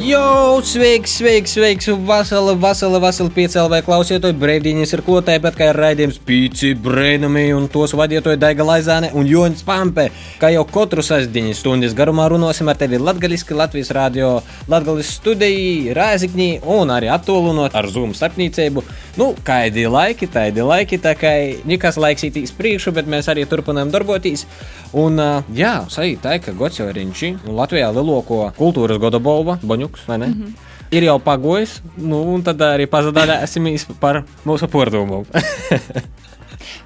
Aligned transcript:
Jo, 0.00 0.60
sveiks, 0.64 1.12
sveiks, 1.18 1.52
sveiks, 1.52 1.88
vasala, 2.08 2.54
vasala, 2.56 2.96
vasala, 3.02 3.28
piecēlē 3.36 3.82
klausītāji, 3.84 4.32
brīvdienas 4.40 4.94
ir 4.96 5.02
klotāji, 5.04 5.42
bet 5.44 5.58
kā 5.58 5.66
ir 5.68 5.76
raidījums 5.76 6.16
Pīci, 6.24 6.70
Brēnumi 6.80 7.50
un 7.52 7.66
tos 7.68 7.92
vadītāji 7.98 8.40
Daiga 8.40 8.64
Laizāne 8.64 9.10
un 9.12 9.28
Joņs 9.28 9.60
Pampe, 9.68 10.06
kā 10.40 10.48
jau 10.54 10.62
katru 10.72 11.04
sasdiņu 11.04 11.52
stundas 11.58 11.92
garumā 11.98 12.30
runosim 12.32 12.72
ar 12.72 12.80
tevi 12.80 12.96
latgaliski 12.96 13.58
Latvijas 13.58 13.92
radio, 13.92 14.30
latgalis 14.72 15.10
studiju, 15.18 15.92
rāzikņī 15.98 16.48
un 16.64 16.94
arī 16.96 17.12
attolinot 17.12 17.76
ar 17.76 17.90
Zoom 17.92 18.16
starpniecību. 18.16 18.86
Nu, 19.20 19.34
kādi 19.44 19.84
laiki, 19.84 20.30
tādi 20.32 20.64
laiki, 20.64 20.96
tā 21.02 21.12
kā 21.18 21.34
nekas 21.68 22.00
laiks 22.00 22.24
itīs 22.30 22.56
priekšu, 22.56 22.96
bet 22.96 23.10
mēs 23.10 23.28
arī 23.28 23.44
turpinām 23.44 23.92
darboties. 23.92 24.46
Un, 24.92 25.22
jā, 25.54 25.74
sajūt 25.86 26.24
tā, 26.24 26.38
ka 26.42 26.52
ir 26.90 26.96
riņķi, 26.96 27.30
un 27.46 27.54
Latvijā 27.54 27.92
lieloko 27.94 28.48
kultūras 28.56 28.98
goda 28.98 29.20
bolva, 29.22 29.58
Boņuks, 29.62 30.08
vai 30.08 30.18
ne? 30.18 30.26
Mm 30.26 30.34
-hmm. 30.34 30.66
Ir 30.90 31.02
jau 31.02 31.18
pagojis, 31.18 31.82
nu, 31.96 32.22
un 32.34 32.42
tad 32.42 32.58
arī 32.58 32.86
pazudāsim 32.86 33.78
par 34.00 34.24
mūsu 34.44 34.66
pordumu. 34.66 35.24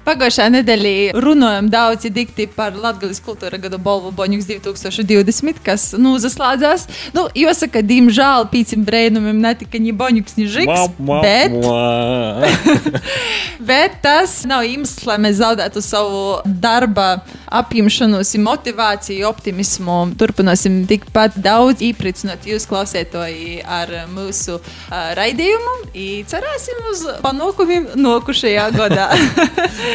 Pagājušā 0.05 0.45
nedēļā 0.53 1.15
runājām 1.17 1.65
daudz 1.73 2.05
dikti 2.13 2.45
par 2.53 2.75
Latvijas 2.77 3.17
kultūra 3.25 3.57
gada 3.57 3.79
balvu 3.81 4.11
Boņuks 4.13 4.45
2020, 4.51 5.61
kas 5.65 5.87
nu, 5.97 6.11
zaslēdzās. 6.21 6.85
Nu, 7.15 7.23
jāsaka, 7.33 7.81
diemžēl 7.81 8.45
pīcim 8.51 8.83
brēnumiem 8.85 9.39
netika 9.41 9.81
ni 9.81 9.95
Boņuks, 9.97 10.35
ni 10.37 10.45
Žiks. 10.53 10.99
Bet, 11.01 11.55
bet 13.71 13.97
tas 14.03 14.35
nav 14.45 14.67
iemesls, 14.69 15.07
lai 15.09 15.17
mēs 15.25 15.39
zaudētu 15.39 15.81
savu 15.81 16.21
darba 16.45 17.23
apņemšanos, 17.49 18.35
motivāciju, 18.45 19.25
optimismu. 19.31 19.97
Turpināsim 20.21 20.83
tikpat 20.89 21.39
daudz 21.41 21.81
īpricinot 21.85 22.45
jūs 22.45 22.69
klausētoji 22.69 23.63
ar 23.65 23.95
mūsu 24.13 24.59
uh, 24.59 24.93
raidījumu. 25.17 25.75
Cerēsim 26.29 26.85
uz 26.93 27.03
panākumiem 27.25 27.95
nokušajā 28.05 28.69
gadā. 28.77 29.09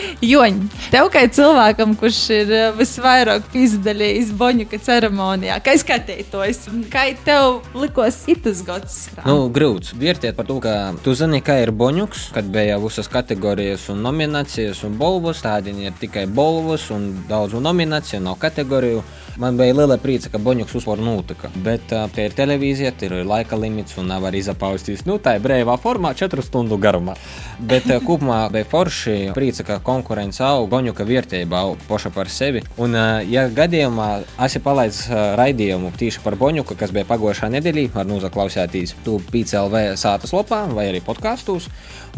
Joņ, 0.21 0.57
tev 0.93 1.07
kā 1.09 1.23
cilvēkam, 1.33 1.95
kurš 1.97 2.17
ir 2.35 2.51
eh, 2.53 2.65
visvairāk 2.77 3.47
piedalījies 3.49 4.27
Boņuka 4.37 4.77
ceremonijā, 4.85 5.55
kā 5.65 5.73
skatītos, 5.81 6.67
kā 6.93 7.07
tev 7.25 7.63
likos 7.73 8.19
itas 8.29 8.61
gads? 8.61 8.99
Nu, 9.25 9.47
grūts. 9.49 9.95
Vērtiet 9.97 10.37
par 10.37 10.45
to, 10.45 10.59
ka 10.61 10.75
tu 11.01 11.15
zini, 11.17 11.39
kā 11.41 11.55
ir 11.63 11.73
Boņuks, 11.73 12.27
kad 12.35 12.51
bija 12.53 12.77
visas 12.83 13.09
kategorijas 13.09 13.87
un 13.89 14.03
nominācijas 14.05 14.83
un 14.85 14.99
balvas. 15.01 15.41
Tādi 15.41 15.73
ir 15.87 15.97
tikai 15.97 16.27
balvas 16.29 16.91
un 16.93 17.09
daudz 17.25 17.57
nomināciju, 17.57 18.21
nav 18.21 18.37
kategoriju. 18.45 19.01
Man 19.41 19.57
bija 19.57 19.73
liela 19.73 19.95
prieka, 19.97 20.29
ka 20.29 20.37
Boņuks 20.43 20.75
uzvar 20.77 21.01
notika. 21.01 21.49
Bet 21.65 21.89
tie 21.89 22.27
ir 22.27 22.37
televīzija, 22.37 22.93
tur 22.99 23.15
ir 23.23 23.25
laika 23.25 23.57
limits 23.57 23.97
un 23.97 24.11
nevar 24.11 24.37
izapaustīs. 24.37 25.07
Nu, 25.09 25.17
tā 25.23 25.39
ir 25.39 25.45
brīvā 25.47 25.79
formā, 25.81 26.11
4 26.19 26.45
stundu 26.45 26.77
garumā. 26.77 27.15
Bet 27.57 27.89
kopumā 28.05 28.43
bija 28.53 28.67
forši 28.69 29.17
prieka, 29.33 29.65
ka 29.65 29.79
konkurence 29.81 30.10
aug, 30.19 30.67
Boņuka 30.71 31.05
vērtība 31.07 31.61
aug 31.61 31.81
paša 31.87 32.11
par 32.13 32.29
sevi. 32.29 32.61
Un, 32.81 32.95
ja 33.29 33.47
gadījumā 33.49 34.09
esi 34.45 34.61
palaidis 34.63 35.05
raidījumu 35.39 35.93
tieši 35.97 36.23
par 36.23 36.35
Boņuku, 36.39 36.75
kas 36.79 36.91
bija 36.91 37.07
pagājušā 37.09 37.51
nedēļā, 37.55 37.87
var 37.95 38.09
noklausīties 38.09 38.95
tu 39.05 39.19
PCLV 39.31 39.95
sātas 39.99 40.33
lopā 40.35 40.65
vai 40.73 40.89
arī 40.91 41.01
podkāstos. 41.05 41.69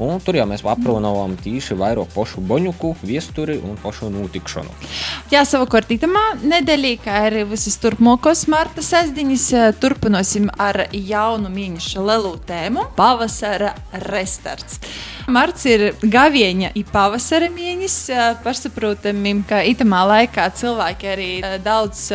Un 0.02 0.17
tur 0.25 0.38
jau 0.39 0.45
mēs 0.49 0.63
aprunājām 0.66 1.36
tieši 1.44 1.75
vairāk 1.77 2.09
pašu 2.16 2.41
Boņuku, 2.49 2.95
viesturi 3.05 3.59
un 3.61 3.75
pašu 3.77 4.09
notikšanu. 4.09 4.72
Jā, 5.30 5.44
savukārt, 5.45 5.91
itamā 5.94 6.23
nedēļā 6.41 6.94
kā 7.03 7.19
arī 7.27 7.44
visas 7.52 7.77
turpmākos 7.81 8.47
marta 8.49 8.81
sestdienas, 8.86 9.45
turpināsim 9.81 10.49
ar 10.58 10.88
jaunu 10.91 11.52
mīnīšu 11.53 12.02
lielu 12.08 12.33
tēmu- 12.49 12.87
pavasara 12.99 13.76
restarts. 14.08 14.80
Marts 15.27 15.65
ir 15.70 15.93
gavieņa 16.02 16.73
un 16.76 16.83
pavasara 16.92 17.49
mēnesis. 17.53 18.09
Pašsaprotami, 18.43 19.43
ka 19.48 19.61
itamā 19.61 20.02
laikā 20.09 20.49
cilvēki 20.58 21.08
arī 21.14 21.32
daudz 21.64 22.11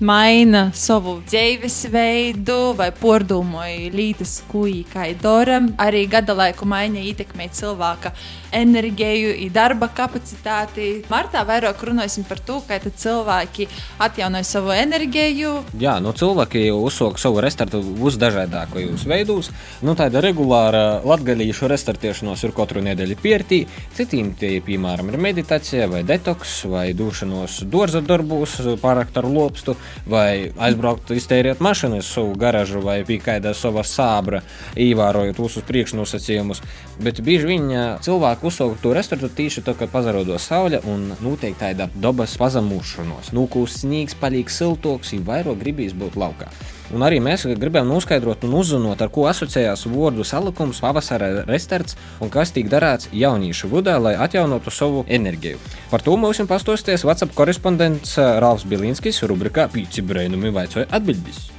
maina 0.00 0.70
savu 0.74 1.18
dzīvesveidu 1.28 2.72
vai 2.78 2.88
pordumoju 2.96 3.90
lītas 3.92 4.38
kuģi, 4.48 4.84
kā 4.88 5.10
dara. 5.20 5.60
Arī 5.80 6.06
gada 6.08 6.32
laiku 6.36 6.64
maiņa 6.68 7.02
ietekmē 7.10 7.50
cilvēka 7.52 8.14
enerģiju, 8.56 9.34
darba 9.52 9.90
kapacitāti. 9.94 11.04
Martā 11.10 11.42
vairāk 11.46 11.84
runāsim 11.86 12.24
par 12.26 12.40
to, 12.40 12.58
kā 12.66 12.80
cilvēki 12.80 13.68
atjaunoja 14.00 14.46
savu 14.48 14.72
enerģiju. 14.74 15.52
Jā, 15.80 15.98
nu, 16.02 16.14
cilvēki 16.16 16.70
uzsāka 16.74 17.20
savu 17.20 17.42
restartu 17.44 17.82
visdažādākajos 17.84 19.04
veidos. 19.10 19.52
Nu, 19.84 19.94
tāda 19.98 20.24
regulāra 20.24 21.02
latgaļīšu 21.06 21.70
restartēšanos 21.70 22.46
ir 22.46 22.56
katru 22.56 22.82
nedēļu 22.88 23.18
piertī. 23.20 23.60
Citiem 23.96 24.32
tie, 24.40 24.56
piemēram, 24.64 25.12
ir 25.12 25.20
meditācija 25.20 25.90
vai 25.92 26.02
detoks 26.08 26.62
vai 26.70 26.88
dūšanos 26.96 27.60
dārza 27.70 28.02
darbos, 28.04 28.56
pārāk 28.80 29.12
ar 29.20 29.28
lopstu 29.28 29.76
vai 30.10 30.50
aizbraukt 30.58 31.14
iztērēt 31.14 31.62
mašīnu 31.62 32.02
uz 32.02 32.10
savu 32.10 32.34
garažu 32.40 32.82
vai 32.82 33.04
pie 33.06 33.20
kāda 33.22 33.54
sava 33.54 33.86
sābra, 33.86 34.42
ievērojot 34.74 35.38
visus 35.38 35.66
priekšnosacījumus. 35.70 36.64
Bet 37.00 37.22
bieži 37.24 37.48
vien 37.54 37.70
cilvēki 38.04 38.40
sāk 38.40 38.48
uzsaukt 38.48 38.80
to 38.80 38.94
restorānu 38.96 39.28
tieši 39.36 39.62
tad, 39.62 39.76
kad 39.76 39.90
pazarodo 39.92 40.38
saule 40.38 40.80
un 40.88 41.12
notiek 41.20 41.56
tāda 41.60 41.90
dabas 41.94 42.38
pazemūšanos. 42.40 43.34
Nūkūs 43.36 43.82
sniegs, 43.82 44.16
paliek 44.16 44.48
siltoks, 44.48 45.12
ir 45.12 45.20
vairāk 45.26 45.60
gribīs 45.60 45.92
būt 45.92 46.16
laukā. 46.16 46.48
Un 46.90 47.04
arī 47.06 47.20
mēs 47.22 47.44
gribam 47.60 47.86
noskaidrot 47.86 48.42
un 48.48 48.56
uzzināt, 48.58 49.02
ar 49.04 49.12
ko 49.14 49.28
asociējās 49.30 49.86
vārdu 49.92 50.24
salikums, 50.26 50.80
pavasara 50.82 51.44
restorāns 51.46 51.94
un 52.18 52.32
kas 52.34 52.50
tiek 52.50 52.66
darīts 52.70 53.06
jauniešu 53.14 53.70
vudā, 53.70 53.94
lai 54.02 54.16
atjaunotu 54.18 54.74
savu 54.74 55.04
enerģiju. 55.06 55.60
Par 55.92 56.02
to 56.02 56.16
mums 56.18 56.42
pastāstīs 56.50 57.06
WhatsApp 57.06 57.36
korespondents 57.38 58.18
Rāvs 58.18 58.66
Bilinskis 58.66 59.22
rubrikā 59.22 59.68
Pīci 59.70 60.02
Brainumi 60.02 60.50
vaicoja 60.50 60.90
atbildīs. 60.90 61.50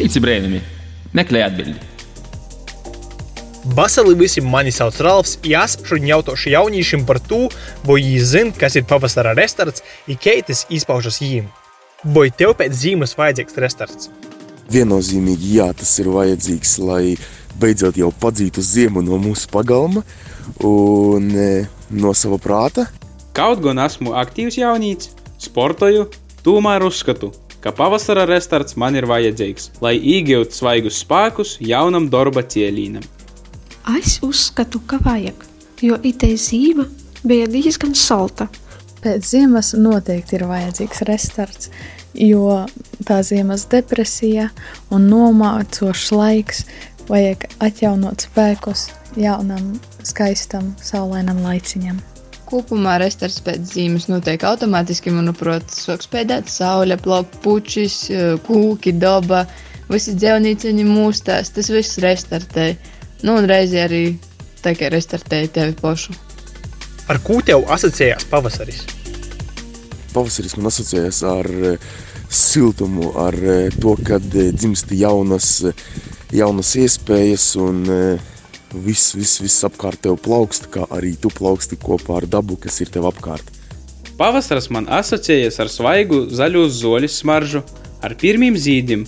Pīci 0.00 0.16
brēnumi, 0.24 0.62
meklē 1.12 1.42
atbildi. 1.44 1.99
Vasarī 3.60 4.14
visi 4.16 4.40
mani 4.40 4.70
sauc 4.72 4.96
Ralfs, 5.04 5.34
ja 5.44 5.66
es 5.68 5.74
šodien 5.84 6.06
jautāšu 6.08 6.48
jauniešiem 6.54 7.02
par 7.04 7.18
to, 7.20 7.42
vai 7.84 7.98
viņi 7.98 8.22
zina, 8.24 8.54
kas 8.56 8.78
ir 8.80 8.86
pavasara 8.88 9.34
restorāns, 9.36 9.82
un 10.08 10.16
keitas 10.16 10.64
izpaužas 10.72 11.20
viņiem. 11.20 11.50
Vai 12.14 12.30
tev 12.32 12.54
pēc 12.56 12.72
zīmes 12.72 13.12
vajadzīgs 13.18 13.60
restorāns? 13.60 14.08
Viennozīmīgi, 14.72 15.52
jā, 15.58 15.68
tas 15.76 15.92
ir 16.00 16.08
vajadzīgs, 16.08 16.72
lai 16.80 17.18
beidzot 17.60 18.00
jau 18.00 18.08
padzītu 18.22 18.64
ziemu 18.64 19.04
no 19.04 19.20
mūsu 19.20 19.52
pagalma 19.52 20.06
un 20.64 21.28
e, 21.36 21.68
no 21.92 22.16
sava 22.16 22.40
prāta. 22.40 22.88
Kaut 23.36 23.60
gan 23.60 23.84
esmu 23.84 24.16
aktīvs 24.16 24.56
jaunīts, 24.56 25.12
sportoju, 25.36 26.08
tomēr 26.46 26.88
uzskatu, 26.88 27.34
ka 27.60 27.76
pavasara 27.76 28.24
restarts 28.24 28.80
man 28.80 28.96
ir 28.96 29.04
vajadzīgs, 29.04 29.74
lai 29.84 29.98
iegūtu 30.00 30.62
svaigus 30.62 31.04
spēkus 31.04 31.58
jaunam 31.60 32.08
darba 32.08 32.40
cielīnam. 32.40 33.04
Es 33.88 34.18
uzskatu, 34.22 34.82
ka 34.86 34.98
vajag, 35.04 35.46
jo 35.80 35.96
itē 36.04 36.34
zīme 36.36 36.84
bija 37.24 37.48
diezgan 37.50 37.94
salta. 37.96 38.48
Pēc 39.00 39.24
ziemas 39.24 39.72
noteikti 39.72 40.36
ir 40.36 40.44
vajadzīgs 40.44 41.00
restarts, 41.08 41.70
jo 42.12 42.66
tā 43.08 43.22
ziemas 43.24 43.64
depresija 43.72 44.50
un 44.92 45.08
nomācošs 45.08 46.10
laiks 46.12 46.66
vajag 47.08 47.48
atjaunot 47.64 48.26
spēkus 48.28 48.90
jaunam, 49.16 49.72
skaistam, 50.06 50.74
saulainam 50.84 51.40
laiciņam. 51.42 51.98
Kopumā 52.50 52.98
restorāns 53.00 53.40
pēc 53.46 53.66
zīmes 53.72 54.08
notiek 54.10 54.42
automātiski. 54.44 55.12
Manuprāt, 55.14 55.70
sāk 55.70 56.02
spēlēt 56.02 56.50
saule, 56.50 56.98
plaukt 56.98 57.36
puķis, 57.44 57.98
kūki, 58.46 58.96
daba, 58.98 59.44
visi 59.90 60.16
dzīvnieciņi 60.18 60.86
mūstās. 60.88 61.54
Tas 61.54 61.70
viss 61.70 62.00
restartē. 62.02 62.72
Nu, 63.20 63.36
un 63.36 63.44
reizē 63.48 63.84
arī 63.84 64.04
tā 64.64 64.72
kā 64.76 64.88
restartēja 64.92 65.50
tevi 65.58 65.76
pašu. 65.76 66.14
Ar 67.10 67.18
ko 67.24 67.40
tev 67.44 67.66
asociējās 67.74 68.24
pavasaris? 68.30 68.84
Pavasaris 70.14 70.56
man 70.56 70.70
asociējas 70.70 71.20
ar 71.28 71.48
siltumu, 72.30 73.10
ar 73.18 73.36
to, 73.82 73.96
kad 74.06 74.24
dzimst 74.30 74.92
jaunas, 74.94 75.50
jaunas 76.32 76.72
iespējas 76.78 77.46
un 77.60 77.82
viss, 78.72 79.14
viss, 79.18 79.40
viss 79.42 79.66
apkārt 79.66 80.04
tev 80.06 80.16
plaukst, 80.22 80.70
kā 80.72 80.86
arī 80.94 81.16
tu 81.20 81.32
plauksti 81.34 81.78
kopā 81.82 82.20
ar 82.22 82.28
dabu, 82.30 82.56
kas 82.62 82.80
ir 82.80 82.92
tev 82.94 83.08
apkārt. 83.10 83.56
Pavasaris 84.20 84.68
man 84.72 84.86
asociējas 84.92 85.60
ar 85.62 85.70
svaigu 85.72 86.26
zaļo 86.36 86.66
zoļu 86.72 87.08
smaržu, 87.10 87.64
ar 88.04 88.14
pirmiem 88.20 88.56
zīdiem, 88.56 89.06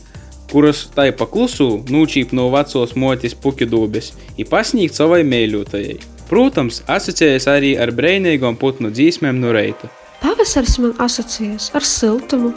kuras 0.53 0.85
tai 0.93 1.09
pa 1.17 1.25
klusu 1.29 1.81
nūčīp 1.89 2.35
no 2.37 2.51
vecos 2.53 2.93
motis 2.99 3.35
pukidūbes, 3.35 4.13
ir 4.37 4.49
pasniegt 4.51 4.99
savai 4.99 5.23
mēļotajai. 5.25 5.97
Protams, 6.29 6.83
asociējas 6.89 7.49
arī 7.53 7.73
ar 7.81 7.93
brīvīgām 7.97 8.59
putnu 8.61 8.93
dzīsmēm 8.93 9.41
no 9.41 9.53
reita. 9.57 9.89
Pavasaris 10.23 10.79
man 10.81 10.93
asociējas 11.03 11.71
ar 11.77 11.85
siltumu, 11.89 12.53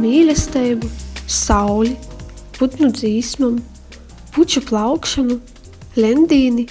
mīlestību, 0.00 0.88
sauli, 1.26 1.96
putnu 2.58 2.92
dzīsmām, 2.94 3.58
puču 4.36 4.62
plaukšanu, 4.68 5.40
lendīni, 5.96 6.68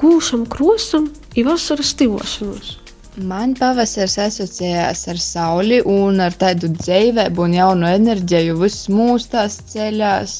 gūšam 0.00 0.46
krosam, 0.50 1.10
ir 1.34 1.50
vasaras 1.50 1.92
stivošanos. 1.94 2.78
Man 3.14 3.52
pavasaris 3.54 4.16
asociējās 4.18 5.04
ar 5.12 5.18
sauli 5.22 5.76
un 5.86 6.18
ar 6.18 6.34
tādu 6.34 6.66
dzīvību 6.74 7.44
un 7.44 7.52
jaunu 7.54 7.86
enerģiju. 7.86 8.56
Viss 8.58 8.88
mūstās 8.90 9.60
ceļās, 9.70 10.32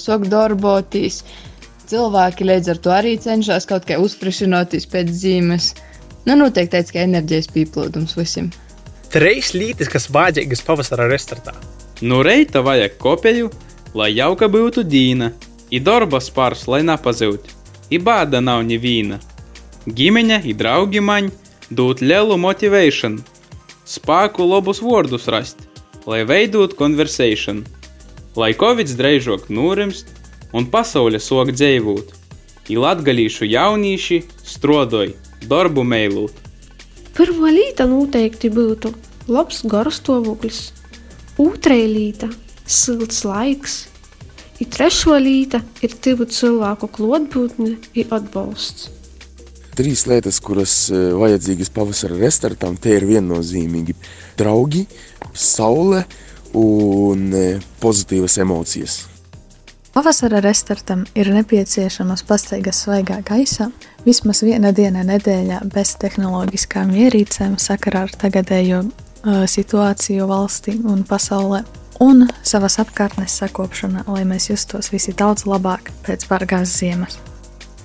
sok 0.00 0.24
darboties. 0.32 1.20
Cilvēki 1.90 2.46
līdz 2.48 2.70
ar 2.72 2.80
to 2.80 2.94
arī 2.96 3.12
cenšas 3.20 3.68
kaut 3.68 3.84
kā 3.84 4.00
uzfrišinoties 4.00 4.88
pēc 4.88 5.12
zīmes. 5.12 5.74
Nu, 6.24 6.38
noteikti 6.40 6.78
tāds 6.78 6.94
kā 6.96 7.04
enerģijas 7.04 7.50
pieplūdums 7.52 8.16
visiem. 8.16 8.48
Trīs 9.12 9.52
lītis, 9.52 9.92
kas 9.92 10.08
vajadzīgas 10.08 10.64
pavasara 10.64 11.10
restorānā. 11.12 11.60
No 12.00 12.24
reita 12.24 12.64
vajag 12.64 12.96
kopēju, 13.04 13.52
lai 14.00 14.14
jauka 14.14 14.48
būtu 14.48 14.88
dīna, 14.88 15.34
ir 15.68 15.84
darba 15.84 16.24
spārs, 16.24 16.64
lai 16.72 16.80
nepazūtu, 16.88 17.52
ir 17.92 18.00
bāda 18.00 18.40
nav 18.40 18.64
neviena. 18.64 19.20
Ģimene, 19.84 20.40
ir 20.48 20.56
draugi 20.56 21.04
maņi 21.04 21.43
dot 21.74 22.02
lielu 22.02 22.36
motivāciju, 22.38 23.22
spēku 23.88 24.46
labus 24.46 24.80
vārdus 24.84 25.26
rast, 25.32 25.64
lai 26.06 26.22
veidotu 26.28 26.78
konversāciju, 26.78 27.64
lai 28.38 28.52
Covid 28.60 28.92
drīzāk 28.98 29.50
norimst 29.50 30.10
un 30.54 30.68
pasaule 30.70 31.20
sok 31.20 31.52
dzīvot. 31.54 32.14
Ir 32.72 32.80
latgalīšu 32.80 33.44
jaunieši 33.50 34.22
strādāja, 34.40 35.12
darbu 35.50 35.84
mēlūt. 35.84 36.38
Pirmā 37.14 37.50
lieta 37.52 37.84
noteikti 37.90 38.48
būtu 38.50 38.94
labs 39.28 39.60
garastāvoklis, 39.68 40.70
otrā 41.38 41.76
lieta- 41.76 42.30
silts 42.80 43.20
laiks, 43.28 43.76
un 44.60 44.66
trešā 44.72 45.20
lieta 45.20 45.60
ir 45.82 45.92
divu 46.00 46.24
cilvēku 46.24 46.88
klātbūtne 46.88 47.76
un 47.76 48.12
atbalsts 48.18 49.03
trīs 49.76 50.06
lietas, 50.10 50.40
kuras 50.44 50.74
e, 50.90 51.00
vajadzīgas 51.18 51.72
pavasara 51.74 52.18
restorānam, 52.20 52.78
tie 52.80 52.98
ir 52.98 53.08
viennozīmīgi- 53.08 53.96
draugi, 54.40 54.86
saule 55.32 56.04
un 56.54 57.32
e, 57.34 57.58
pozitīvas 57.82 58.38
emocijas. 58.44 59.02
Pavasara 59.94 60.40
restorānam 60.42 61.04
ir 61.14 61.28
nepieciešamas 61.30 62.24
pastaigas 62.26 62.80
svaigā 62.82 63.20
gaisā, 63.22 63.68
vismaz 64.02 64.40
viena 64.42 64.72
diena 64.74 65.04
nedēļā 65.06 65.60
bez 65.70 65.92
tehnoloģiskām 66.02 66.90
ierīcēm 67.04 67.54
sakarā 67.62 68.02
ar 68.08 68.16
tagadējo 68.18 68.80
uh, 68.88 69.44
situāciju 69.46 70.26
valstī 70.26 70.74
un 70.82 71.04
pasaulē, 71.06 71.62
un 72.02 72.26
savas 72.42 72.80
apkārtnes 72.82 73.38
sakopšana, 73.38 74.02
lai 74.10 74.24
mēs 74.26 74.50
justos 74.50 74.90
visi 74.90 75.14
daudz 75.14 75.46
labāk 75.46 75.92
pēc 76.02 76.26
bargās 76.26 76.74
ziemas. 76.80 77.20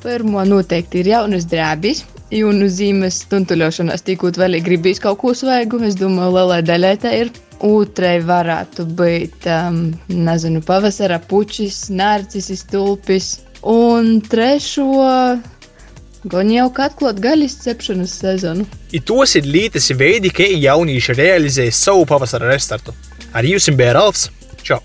Pirmo 0.03 0.45
noteikti 0.47 1.01
ir 1.01 1.11
jaunas 1.13 1.47
drēbes. 1.49 2.05
Un 2.45 2.61
uz 2.63 2.77
zīmes 2.77 3.23
tuntuļošanās 3.31 4.05
tikot 4.05 4.37
vēl 4.37 4.59
gribīs 4.63 5.01
kaut 5.03 5.19
ko 5.23 5.33
svaigu. 5.35 5.81
Es 5.87 5.97
domāju, 5.99 6.35
lielai 6.37 6.59
daļai 6.65 6.95
tā 7.03 7.13
ir. 7.23 7.31
Otrai 7.65 8.21
varētu 8.23 8.85
būt, 8.95 9.47
um, 9.51 9.79
nezinu, 10.07 10.61
pavasara 10.63 11.17
puķis, 11.19 11.89
nārcis, 11.91 12.53
stulpis. 12.61 13.33
Un 13.67 14.21
trešo 14.23 14.85
gan 16.31 16.51
jau 16.51 16.69
atklāt 16.85 17.19
gaļas 17.23 17.57
cepšanas 17.65 18.13
sezonu. 18.21 18.67
I 18.95 19.01
tos 19.03 19.35
ir 19.39 19.47
lītas 19.47 19.91
veidi, 19.99 20.31
kā 20.31 20.47
jaunieši 20.47 21.17
realizē 21.19 21.67
savu 21.71 22.07
pavasara 22.07 22.53
restartu. 22.53 22.95
Ar 23.33 23.45
jums 23.45 23.69
bija 23.75 23.97
Ralfs. 23.99 24.29
Čau! 24.63 24.79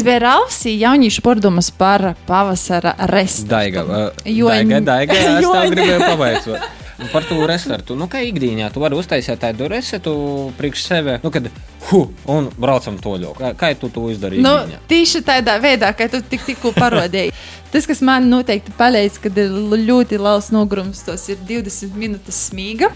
Bija 0.00 0.18
Ralfs, 0.22 0.62
jauniešu 0.66 1.22
pārdomas 1.24 1.68
par 1.76 2.14
pavasara 2.28 2.94
restorānu. 3.10 3.50
Daiga, 3.50 3.82
uh, 3.84 4.22
jo... 4.24 4.48
daiga, 4.48 4.80
daiga, 4.80 5.18
es 5.38 5.48
tā 5.48 5.66
gribēju 5.72 6.06
pavaicot. 6.12 6.70
Par 7.12 7.26
to 7.26 7.38
restorānu. 7.48 7.96
Nu, 7.98 8.06
kā 8.08 8.22
ikdienā 8.24 8.70
tu 8.72 8.80
vari 8.82 8.96
uztaisīt 8.96 9.40
tādu 9.42 9.68
restorānu 9.72 10.52
priekš 10.58 10.84
sevi, 10.86 11.16
nu, 11.24 11.32
kad 11.34 11.48
hu, 11.90 12.04
un 12.30 12.48
braucam 12.56 12.96
toļo. 13.02 13.34
Kā, 13.38 13.52
kā 13.58 13.72
tu 13.78 13.90
to 13.92 14.06
izdarīji? 14.12 14.44
Nu, 14.44 14.54
tieši 14.88 15.24
tādā 15.26 15.58
veidā, 15.62 15.92
kā 15.98 16.08
tu 16.12 16.22
tik, 16.24 16.46
tikko 16.48 16.72
parodēji. 16.78 17.34
Tas, 17.72 17.88
kas 17.88 18.02
man 18.04 18.26
noteikti 18.28 18.74
palīdz, 18.76 19.18
kad 19.24 19.38
ir 19.40 19.52
ļoti 19.88 20.20
liels 20.20 20.50
nogurums, 20.52 21.00
tas 21.06 21.24
ir 21.32 21.40
20 21.48 21.96
minūtes 21.96 22.46
smīga. 22.50 22.90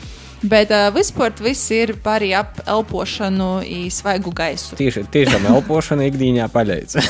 Bet 0.47 0.71
uh, 0.71 0.89
vispār 0.95 1.35
viss 1.43 1.71
ir 1.75 1.97
par 2.03 2.23
elpošanu, 2.23 3.63
svaigu 3.91 4.31
gaisu. 4.37 4.77
Tieši 4.79 5.07
tiešām 5.13 5.49
elpošana 5.51 6.07
ikdienā 6.11 6.47
paļaujas. 6.53 6.99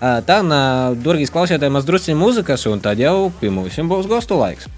Tā, 0.00 0.38
dārgais 1.04 1.32
klausītāji, 1.34 1.74
maz 1.74 1.86
drusku 1.88 2.16
mūzikas, 2.18 2.66
un 2.70 2.82
tad 2.82 3.02
jau 3.02 3.30
pie 3.40 3.50
mums 3.54 3.78
būs 3.90 4.08
gostu 4.10 4.38
laiks. 4.40 4.70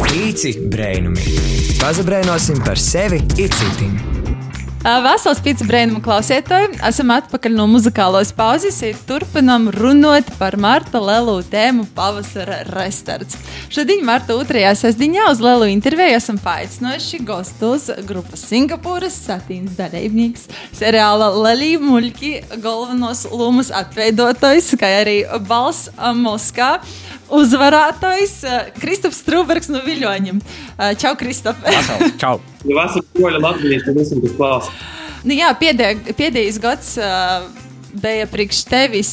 Pīci 0.00 0.56
brēnumi. 0.70 1.34
Pazabrēnosim 1.80 2.62
par 2.66 2.80
sevi 2.80 3.22
un 3.38 4.49
Vesels 4.80 5.42
pīcis 5.44 5.68
brīnuma 5.68 6.00
klausītāji, 6.00 6.78
esam 6.88 7.10
atpakaļ 7.12 7.52
no 7.52 7.66
muzikālās 7.68 8.30
pauzes. 8.32 8.78
Turpinām 9.04 9.66
runāt 9.74 10.30
par 10.38 10.56
Marta 10.56 10.96
Lelu 11.04 11.34
tēmu 11.52 11.84
pavasara 11.92 12.62
restorāns. 12.70 13.36
Šodien, 13.68 14.00
Marta 14.08 14.32
2. 14.38 14.62
sestdienā, 14.80 15.26
uz 15.34 15.42
Lelu 15.44 15.68
interviju 15.68 16.16
esam 16.16 16.40
paaicinājuši 16.40 17.20
gastos 17.28 17.90
grupas 18.08 18.46
Singapūras 18.48 19.20
satīnas 19.26 19.76
dalībnieks, 19.76 20.48
seriāla 20.80 21.28
Lelī 21.36 21.74
Muļki 21.76 22.32
galvenos 22.64 23.26
lomas 23.28 23.68
atveidotojs, 23.76 24.72
kā 24.80 24.94
arī 25.02 25.20
balss 25.44 25.92
Moskā 26.16 26.78
uzvarētājs 27.36 28.36
Kristofs 28.80 29.22
Strūbergs 29.24 29.70
no 29.72 29.82
Viļoņiem. 29.86 30.42
Čau, 31.00 31.14
Kristof! 31.20 31.60
Čau! 32.22 32.38
Ja 32.66 32.76
vasarā 32.82 33.06
poļu 33.16 33.42
latviešu 33.46 33.96
visam, 33.96 34.22
kas 34.24 34.36
klausa. 34.38 34.78
Nu, 35.20 35.36
jā, 35.36 35.50
pēdējais 35.60 36.58
gads 36.62 36.94
uh, 37.00 37.48
bija 37.92 38.26
priekš 38.30 38.62
tevis, 38.70 39.12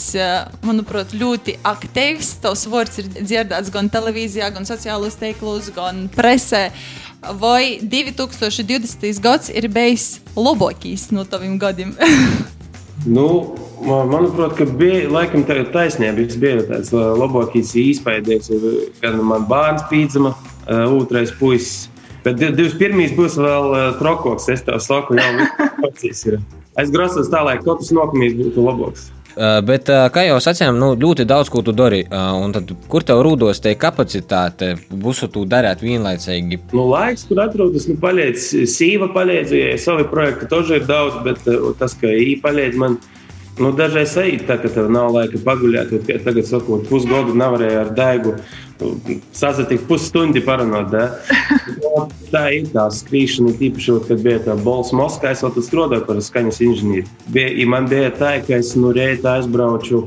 manuprāt, 0.66 1.14
ļoti 1.18 1.58
aktīvs. 1.68 2.36
Tavs 2.44 2.68
vārds 2.72 3.02
ir 3.02 3.10
dzirdēts 3.18 3.72
gan 3.74 3.90
televīzijā, 3.94 4.52
gan 4.56 4.68
sociālos 4.70 5.18
tīklos, 5.20 5.72
gan 5.76 6.06
presē. 6.14 6.68
Vai 7.42 7.80
2020. 7.82 9.08
gads 9.24 9.50
ir 9.50 9.68
bijis 9.74 10.20
labākais 10.38 11.10
no 11.16 11.26
taviem 11.28 11.58
gadiem? 11.62 11.96
nu, 13.06 13.28
manuprāt, 13.86 14.56
ka 14.58 14.66
bija 14.80 15.10
laikam 15.12 15.46
tā 15.48 15.60
taisnība. 15.74 16.26
Es 16.26 16.40
biju 16.40 16.66
tāds 16.70 16.94
labākais 16.94 17.76
īspējams, 17.78 18.50
kad 19.04 19.20
man 19.22 19.46
bērns 19.50 19.86
pīdzama, 19.92 20.34
otrais 20.98 21.34
puisis. 21.40 21.90
Bet 22.26 22.42
21. 22.42 23.14
būs 23.16 23.38
vēl 23.40 23.76
trokoks. 24.02 24.50
Es 24.52 24.66
tev 24.68 24.82
saku, 24.84 25.16
jau 25.16 25.48
tas 26.02 26.26
ir. 26.28 26.42
Es 26.78 26.92
grasos 26.94 27.30
tā, 27.34 27.44
lai 27.46 27.56
katrs 27.62 27.94
nokamīs 27.96 28.36
būtu 28.38 28.66
labāks. 28.66 29.08
Eh, 29.38 29.60
bet, 29.62 29.90
eh, 29.90 30.08
kā 30.10 30.24
jau 30.26 30.40
sacījām, 30.42 30.80
nu, 30.82 30.88
ļoti 30.98 31.26
daudz 31.30 31.52
ko 31.54 31.62
tu 31.62 31.74
dari. 31.76 32.00
Eh, 32.02 32.46
tad, 32.56 32.72
kur 32.90 33.04
tev 33.06 33.22
rūdos 33.26 33.62
te 33.62 33.76
kapacitāte, 33.78 34.72
būs 34.90 35.28
tu 35.32 35.46
darāt 35.46 35.84
vienlaicīgi? 35.86 36.60
Nu, 36.74 36.88
laiks, 36.90 37.28
kur 37.30 37.44
atrodas, 37.44 37.86
nu, 37.88 37.96
paliec 38.02 38.42
sīva, 38.74 39.12
paliec, 39.14 39.54
ja 39.54 39.78
savi 39.78 40.08
projekti 40.10 40.50
toži 40.50 40.80
ir 40.80 40.88
daudz, 40.90 41.22
bet 41.24 41.46
tas, 41.78 41.94
ka 41.94 42.08
īpaši 42.08 42.42
paliec 42.42 42.76
man. 42.82 42.98
Nu, 43.60 43.72
dažreiz 43.74 44.14
arī 44.18 44.38
tā, 44.46 44.60
ka 44.62 44.70
tev 44.70 44.90
nav 44.94 45.14
laika 45.14 45.38
pagulēt, 45.42 45.90
tad 45.90 46.26
tagad, 46.26 46.46
sakot, 46.46 46.86
pusgadu 46.90 47.34
nevarēju 47.34 47.80
ar 47.82 47.94
daigu 47.94 48.36
sasatikt 49.36 49.88
pusstundi 49.90 50.42
parunāt. 50.46 50.94
tā 52.34 52.44
ir 52.58 52.70
tā 52.74 52.88
skrīšana, 52.94 53.56
tīpaši, 53.60 53.98
kad 54.08 54.22
bija 54.26 54.44
tā 54.46 54.58
bols 54.62 54.94
Moskā, 54.96 55.34
es 55.34 55.44
vēl 55.46 55.66
strādāju 55.66 56.06
par 56.08 56.22
skaņas 56.24 56.62
inženieri. 56.66 57.08
Bija, 57.34 57.68
man 57.70 57.90
bija 57.92 58.12
tā, 58.16 58.38
ka 58.46 58.60
es 58.60 58.76
nu 58.80 58.94
reita 58.96 59.38
aizbrauču, 59.38 60.06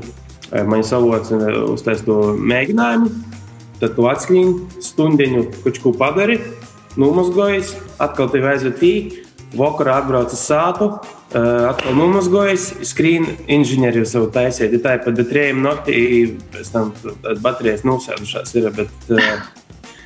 man 0.67 0.83
savots 0.83 1.31
uz 1.31 1.85
to 2.05 2.17
mēģinājumu, 2.37 3.11
tad 3.81 3.95
tu 3.97 4.07
atskrīni 4.11 4.83
stundiņu, 4.83 5.47
kučku 5.63 5.95
padari, 5.97 6.39
numazgojas, 6.99 7.73
atkal 8.03 8.29
tevi 8.31 8.51
aizved 8.51 8.77
tī, 8.81 8.93
vakarā 9.57 10.01
atbrauc 10.01 10.33
uz 10.35 10.43
sātu, 10.43 10.91
atkal 11.33 11.95
nomazgojis, 11.95 12.67
skrīn 12.87 13.27
inženieri 13.51 14.01
jau 14.01 14.09
savu 14.09 14.29
taisīju. 14.35 14.81
Tā 14.83 14.97
ir 14.97 15.03
pat 15.05 15.17
baterija 15.17 15.55
naktī, 15.57 16.03
pēc 16.51 16.71
tam 16.73 16.93
baterijas 17.43 17.85
nosēdušās 17.87 18.55
ir. 18.59 18.71
Bet, 18.77 19.11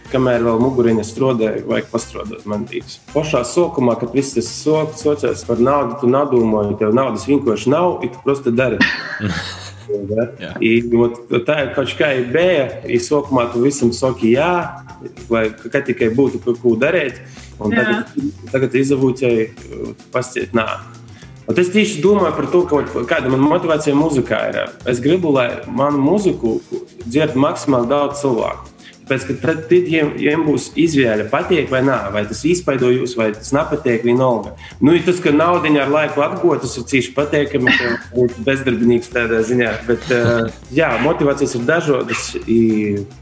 Kamēr 0.05 0.43
vēl 0.45 0.59
muguriņa 0.61 1.01
strādāja, 1.03 1.63
vajag 1.65 1.87
pastrādāt. 1.89 2.43
Man 2.47 2.67
liekas, 2.69 2.99
pašā 3.09 3.41
sākumā, 3.49 3.95
kad 3.97 4.13
viss 4.13 4.35
tas 4.35 4.47
sokas, 4.53 5.01
sociālās 5.01 5.41
par 5.47 5.57
naudu, 5.65 5.97
tu 6.03 6.09
nedomāji, 6.13 6.75
tev 6.79 6.93
naudas 6.95 7.25
vienkārši 7.25 7.71
nav, 7.73 7.95
un 8.05 8.13
tu 8.13 8.21
vienkārši 8.21 8.53
dari. 8.55 8.77
Ja? 10.39 10.51
I, 10.61 10.71
ot, 10.97 11.17
tā 11.47 11.57
ir 11.61 11.73
kaut 11.75 11.91
kā 11.97 12.11
ideja. 12.21 12.67
Sākumā 13.01 13.47
tu 13.53 13.65
visam 13.65 13.91
saki, 13.93 14.35
jā, 14.37 14.51
lai 15.33 15.47
kā 15.57 15.81
tikai 15.85 16.11
būtu, 16.15 16.41
ko 16.61 16.75
darīt. 16.79 17.21
Tagad, 17.57 18.13
tagad 18.53 18.77
izavūcēji 18.81 19.49
pasiet 20.13 20.53
nākt. 20.57 20.94
Un 21.45 21.59
es 21.61 21.67
tieši 21.69 21.99
domāju 22.01 22.33
par 22.39 22.47
to, 22.49 22.61
ka, 22.69 22.79
kāda 23.09 23.29
man 23.29 23.43
motivācija 23.45 23.93
mūzikā 23.97 24.39
ir. 24.49 24.61
Es 24.89 25.01
gribu, 25.03 25.29
lai 25.35 25.61
manu 25.69 26.01
mūziku 26.01 26.55
dzird 27.05 27.37
maksimāli 27.37 27.91
daudz 27.91 28.23
cilvēku. 28.23 28.74
Tāpēc, 29.05 29.25
tad, 29.37 29.69
jiem, 29.69 30.15
jiem 30.17 30.43
būs 30.47 30.71
izvēle, 30.81 31.27
patīk 31.29 31.69
vai 31.69 31.83
nē, 31.85 31.97
vai 32.09 32.23
tas 32.25 32.39
izpaido 32.49 32.89
jūs, 32.89 33.13
vai 33.19 33.27
tas 33.35 33.51
nepatīk, 33.53 34.01
vienalga. 34.07 34.55
Nu, 34.81 34.95
ja 34.95 35.03
tas, 35.05 35.19
ka 35.21 35.29
naudiņa 35.29 35.83
ar 35.83 35.93
laiku 35.93 36.23
atgūt, 36.25 36.63
tas 36.63 36.73
ir 36.79 36.87
cīši 36.89 37.13
patīkami, 37.13 37.75
ka 37.77 37.91
būt 38.15 38.39
bezdarbinīgs 38.47 39.13
tādā 39.13 39.43
ziņā. 39.45 39.75
Bet, 39.85 40.09
uh, 40.09 40.49
jā, 40.73 40.89
motivācijas 41.05 41.53
ir 41.59 41.69
dažādas. 41.69 42.25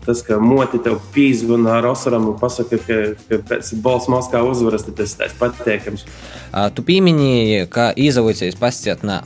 Tas, 0.07 0.23
ka 0.23 0.39
moti 0.39 0.79
tev 0.83 1.01
pīzvana 1.11 1.81
ar 1.81 1.91
Osaram 1.91 2.31
un 2.31 2.39
pasaka, 2.39 2.79
ka, 2.87 3.01
ka 3.27 3.43
pēc 3.51 3.75
balss 3.83 4.11
Moskā 4.11 4.39
uzvaras, 4.47 4.87
tad 4.87 5.01
tas 5.03 5.17
ir 5.19 5.35
patīkams. 5.41 6.07
Ā, 6.53 6.69
Tu 6.71 6.87
pieminēji, 6.87 7.67
ka 7.73 7.91
izaugsmēs 7.99 8.55
pasciet 8.55 9.03
nā. 9.03 9.25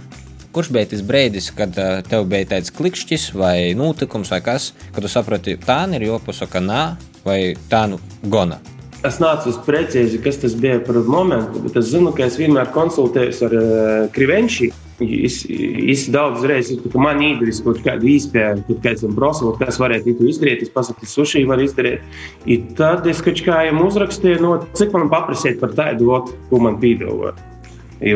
Kurš 0.58 0.72
bija 0.74 0.88
tas 0.90 1.04
brīdis, 1.06 1.52
kad 1.54 1.76
ā, 1.78 2.00
tev 2.02 2.24
bija 2.26 2.48
tāds 2.50 2.72
klikšķis 2.74 3.28
vai 3.38 3.76
notikums, 3.78 4.32
vai 4.34 4.40
kas, 4.42 4.72
kad 4.96 5.06
tu 5.06 5.12
saprati, 5.14 5.54
tā 5.62 5.84
ir 5.94 6.08
jopasaka 6.08 6.58
nā, 6.66 6.80
vai 7.22 7.54
tā 7.70 7.84
nu 7.92 8.00
gona? 8.26 8.58
Es 9.06 9.20
nācu 9.22 9.52
uz 9.52 9.60
precīzi, 9.68 10.18
kas 10.24 10.42
tas 10.42 10.56
bija 10.58 10.80
par 10.82 10.98
momentu, 11.06 11.62
bet 11.62 11.78
es 11.78 11.92
zinu, 11.92 12.10
ka 12.10 12.26
es 12.26 12.40
vienmēr 12.42 12.72
konsultējos 12.74 13.44
ar 13.46 13.54
uh, 13.60 13.70
Krivenči. 14.18 14.72
Es, 14.98 15.44
es 15.46 16.08
daudz 16.10 16.42
reizes 16.50 16.82
ka 16.82 17.06
man 17.06 17.22
īstenībā 17.22 17.62
kaut 17.68 17.86
kāda 17.86 18.10
izpēja, 18.16 18.58
kad 18.66 18.82
kāds 18.88 19.06
man 19.06 19.14
prasa, 19.22 19.54
kas 19.62 19.78
varētu 19.78 20.18
to 20.18 20.34
izdarīt. 20.34 20.66
Es 20.66 20.74
pasaku, 20.74 21.06
ka 21.06 21.12
sushi 21.14 21.46
var 21.46 21.62
izdarīt. 21.62 22.02
I 22.50 22.64
tad 22.82 23.06
es 23.06 23.22
kaut 23.22 23.46
kā 23.46 23.62
jums 23.70 23.92
uzrakstīju, 23.92 24.42
no, 24.42 24.58
cik 24.74 24.98
man 24.98 25.14
paprasīt 25.14 25.62
par 25.62 25.78
tādu, 25.78 26.18
ko 26.50 26.66
man 26.66 26.82
piedāvā. 26.82 27.38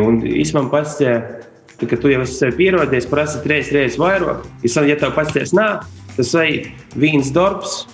Un 0.02 0.24
es 0.26 0.58
man 0.58 0.74
Tad, 1.82 1.90
kad 1.90 2.02
tu 2.04 2.12
jau 2.12 2.22
esi 2.22 2.36
sev 2.38 2.54
pierodies, 2.60 3.08
prasa 3.10 3.40
trīs 3.42 3.72
reizes 3.74 3.98
vairāk. 3.98 4.44
Ja 4.86 4.98
tev 5.02 5.16
pasties 5.16 5.50
nāk, 5.58 5.88
tas 6.14 6.34
ir 6.38 6.68
viens 6.94 7.32
darbs, 7.34 7.88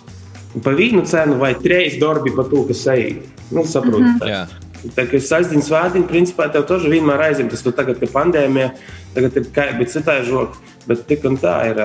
pa 0.64 0.74
vienu 0.76 1.06
cenu 1.08 1.38
vai 1.40 1.54
trīs 1.56 1.96
darbi 2.02 2.34
pa 2.36 2.44
to, 2.52 2.66
kas 2.68 2.84
ir. 2.92 3.22
Nu, 3.48 3.64
saprotiet. 3.64 4.20
Mm 4.20 4.28
-hmm. 4.28 4.66
Tā 4.94 5.08
kā 5.08 5.20
sastāvdaļa 5.24 5.64
svētdiena, 5.64 6.08
principā 6.08 6.52
tev 6.52 6.66
taču 6.68 6.92
vienmēr 6.92 7.24
aizņem. 7.30 7.50
Tas 7.50 7.64
tagad 7.64 8.04
ir 8.04 8.12
pandēmija, 8.12 8.72
tagad 9.16 9.38
ir 9.38 9.48
kaitīgi, 9.56 9.78
bet 9.80 9.92
citai 9.92 10.26
žokai. 10.26 10.60
Bet 10.88 11.08
tik 11.08 11.26
un 11.26 11.38
tā 11.38 11.56
ir 11.70 11.76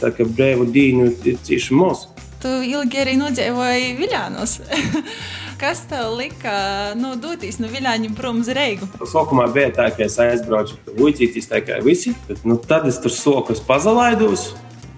tā, 0.00 0.10
ka 0.16 0.24
brīvu 0.24 0.72
dienu 0.72 1.12
ir 1.24 1.38
cieši 1.42 1.74
mūsu. 1.74 2.08
Tu 2.42 2.48
ilgi 2.48 2.98
arī 2.98 3.16
nodzīvoji 3.16 3.96
Viļānos. 3.98 4.60
Kas 5.58 5.80
tev 5.90 6.12
lika 6.14 6.52
nu, 6.94 7.16
doties 7.18 7.56
no 7.58 7.66
Viļāņiem 7.66 8.12
prom 8.14 8.44
uz 8.44 8.48
Reigu? 8.54 8.86
Sākumā 9.10 9.48
bija 9.50 9.72
tā, 9.74 9.88
ka 9.90 10.04
es 10.06 10.14
aizbraucu 10.22 10.76
Uģītīs, 10.94 11.48
tā 11.50 11.58
kā 11.66 11.80
visi. 11.82 12.12
Bet, 12.28 12.44
nu, 12.46 12.54
tad 12.62 12.86
es 12.86 13.00
tur 13.02 13.10
sokus 13.10 13.58
pazalaidos. 13.66 14.52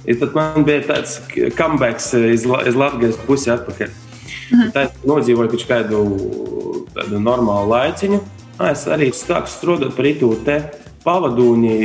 I 0.05 0.19
tad 0.21 0.37
man 0.37 0.67
bija 0.69 0.85
tāds 0.91 1.17
comebacks 1.57 2.13
iz, 2.19 2.45
iz 2.45 2.77
Latvijas 2.77 3.17
pusi 3.25 3.49
atpakaļ. 3.57 3.97
Tad 4.77 5.01
nodzīvoju 5.09 5.55
kaut 5.55 5.67
kādu 5.73 6.05
tādu 6.93 7.25
normālu 7.25 7.73
laiciņu. 7.73 8.21
Ā, 8.61 8.75
Es 8.75 8.85
arī 8.85 9.15
sāku 9.17 9.49
strādāt 9.49 9.97
par 9.97 10.13
itu 10.13 10.35
te 10.45 10.61
pavadūni 11.07 11.77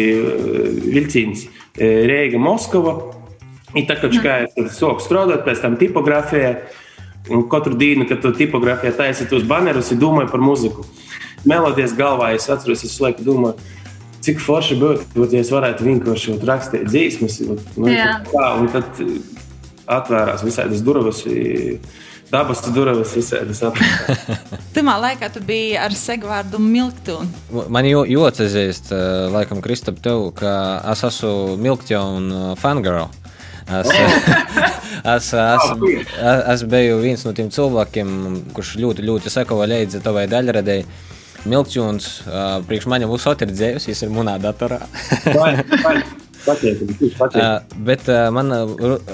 vilciens 0.91 1.47
Reiga 1.79 2.43
Moskava. 2.43 2.97
I 3.75 3.87
tā 3.87 3.95
kā 4.01 4.11
kā 4.19 4.41
es 4.43 4.55
tur 4.57 4.67
sāku 4.67 5.03
strādāt, 5.03 5.47
pēc 5.47 5.63
tam 5.63 5.79
tipogrāfijā. 5.79 6.57
Un 7.29 7.47
katru 7.49 7.73
dienu, 7.77 8.05
kad 8.09 8.21
tu 8.21 8.29
tipogrāfijā 8.35 8.93
taisīji 8.99 9.31
tos 9.31 9.45
banerus, 9.49 9.91
es 9.93 10.01
domāju 10.01 10.29
par 10.29 10.43
muziku. 10.45 10.85
Melodijas 11.45 11.93
galvā 11.97 12.31
es 12.35 12.47
atceros, 12.49 12.83
es 12.85 12.97
laiku 13.01 13.25
domāju, 13.25 13.57
cik 14.25 14.41
forši 14.41 14.77
būtu, 14.81 15.05
būt, 15.15 15.33
ja 15.33 15.43
es 15.45 15.51
varētu 15.53 15.85
vienkārši 15.85 16.39
rakstīt 16.45 16.87
dzīsmas. 16.89 17.39
vat, 17.49 17.77
Nu, 17.77 17.93
tā, 18.31 18.47
un 18.61 18.69
tad 18.73 19.01
eh, 19.01 19.15
atvērās 19.97 20.45
visādas 20.45 20.81
durvis, 20.85 21.21
dabas 22.29 22.61
durvis, 22.73 23.13
visādas 23.17 23.61
atvērās. 23.69 24.47
Tajā 24.73 24.97
laikā 25.05 25.29
tu 25.33 25.41
biji 25.45 25.75
ar 25.81 25.97
segvārdu 25.97 26.61
Milktūnu. 26.61 27.65
Man 27.73 27.89
jau 27.89 28.25
atzīst, 28.29 28.93
laikam, 29.33 29.61
Kristap, 29.65 30.01
tev, 30.05 30.29
ka 30.37 30.55
es 30.93 31.05
esmu 31.09 31.57
Milkķa 31.61 32.01
fangirl. 32.61 33.09
Es, 35.05 35.33
es, 35.33 35.33
es, 35.33 36.43
es, 36.49 36.61
biju 36.65 36.95
viens 37.03 37.21
no 37.27 37.33
tiem 37.37 37.51
cilvēkiem, 37.53 38.07
kurš 38.55 38.71
ļoti, 38.81 39.03
ļoti 39.05 39.29
sekoja 39.29 39.67
līdzi 39.69 40.01
tavai 40.01 40.23
daļradēji. 40.31 40.87
Milkķuns, 41.45 42.07
uh, 42.25 42.39
priekš 42.65 42.87
manim 42.89 43.11
uzsot 43.13 43.43
ir 43.45 43.51
dzējus, 43.53 43.85
viņš 43.91 44.01
ir 44.07 44.13
manā 44.15 44.39
datorā. 44.41 44.79
Patīk, 46.45 46.81
patīk. 47.19 47.37
Uh, 47.37 47.77
bet 47.85 48.09
uh, 48.09 48.27
man 48.33 48.49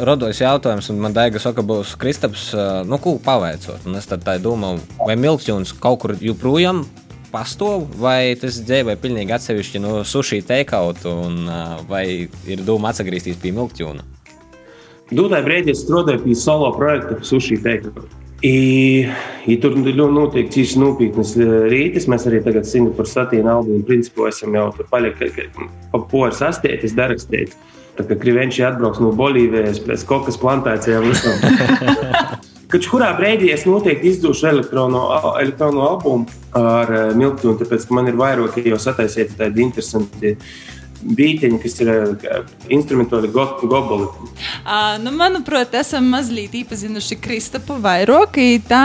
rodas 0.07 0.39
jautājums, 0.39 0.87
un 0.93 1.03
man 1.03 1.15
daiga 1.15 1.39
saka, 1.43 1.63
būs 1.63 1.97
Kristaps, 1.99 2.49
uh, 2.55 2.81
nu, 2.87 2.99
ko 3.03 3.17
pavaicot. 3.23 3.83
Un 3.87 3.99
es 3.99 4.07
tad 4.07 4.23
tā 4.27 4.37
domāju, 4.39 4.79
vai 5.03 5.19
Milkķuns 5.19 5.75
kaut 5.83 6.05
kur 6.05 6.15
joprojām 6.19 6.85
pastāv, 7.31 7.87
vai 7.99 8.35
tas 8.39 8.59
dzīvo 8.63 8.95
pilnīgi 8.99 9.35
atsevišķi 9.35 9.83
no 9.83 10.01
sushi 10.07 10.41
takeout, 10.47 11.03
un 11.07 11.45
uh, 11.47 11.77
vai 11.87 12.05
ir 12.47 12.63
doma 12.67 12.91
atgriezties 12.91 13.39
pie 13.43 13.55
Milkķuna? 15.11 15.19
Dūtai 15.19 15.43
brīdī 15.43 15.71
es 15.71 15.83
strādāju 15.83 16.23
pie 16.23 16.35
solo 16.35 16.71
projekta 16.75 17.19
Sushi 17.23 17.57
Teikta. 17.61 18.03
I, 18.41 19.05
i 19.45 19.57
tur 19.61 19.75
notiek 19.75 20.49
cīņas 20.49 20.77
nopietnas 20.81 21.35
rītas. 21.37 22.07
Mēs 22.09 22.25
arī 22.25 22.41
tagad 22.41 22.65
Singapūras 22.65 23.13
satīna 23.13 23.57
albumu 23.57 23.83
principā 23.85 24.29
esam 24.29 24.55
jau 24.55 24.71
tur 24.73 24.87
palikuši 24.89 25.49
pa 25.91 25.99
poras 25.99 26.41
astētis, 26.41 26.95
darakstētis. 26.97 27.57
Tā 27.97 28.07
kā 28.07 28.15
Krivenči 28.17 28.63
atbrauks 28.63 29.01
no 29.03 29.11
Bolīvijas 29.11 29.83
pēc 29.83 30.05
kokas 30.07 30.39
plantācijām. 30.41 31.05
visam. 31.05 31.37
Kad 32.71 32.85
kurā 32.87 33.11
brīdī 33.17 33.51
es 33.51 33.65
noteikti 33.67 34.13
izdošu 34.13 34.47
elektrono, 34.47 35.03
elektrono 35.35 35.83
albumu 35.89 36.25
ar 36.55 36.87
uh, 36.87 37.09
Miltonu, 37.19 37.57
tāpēc 37.59 37.83
ka 37.83 37.97
man 37.97 38.07
ir 38.07 38.15
vairāk 38.15 38.61
jau 38.63 38.79
sataisīti 38.79 39.35
tādi 39.37 39.65
interesanti 39.65 40.37
beigtiņi, 41.01 41.59
kas 41.63 41.79
ir 41.83 41.91
uh, 41.91 42.41
instrumentāli 42.71 43.31
go 43.33 43.45
goboli. 43.61 44.07
Uh, 44.61 44.97
nu, 45.03 45.13
manuprāt, 45.15 45.73
esam 45.79 46.07
mazliet 46.13 46.55
iepazinuši 46.61 47.19
Kristapu 47.21 47.79
vairāk, 47.81 48.39
tā 48.69 48.83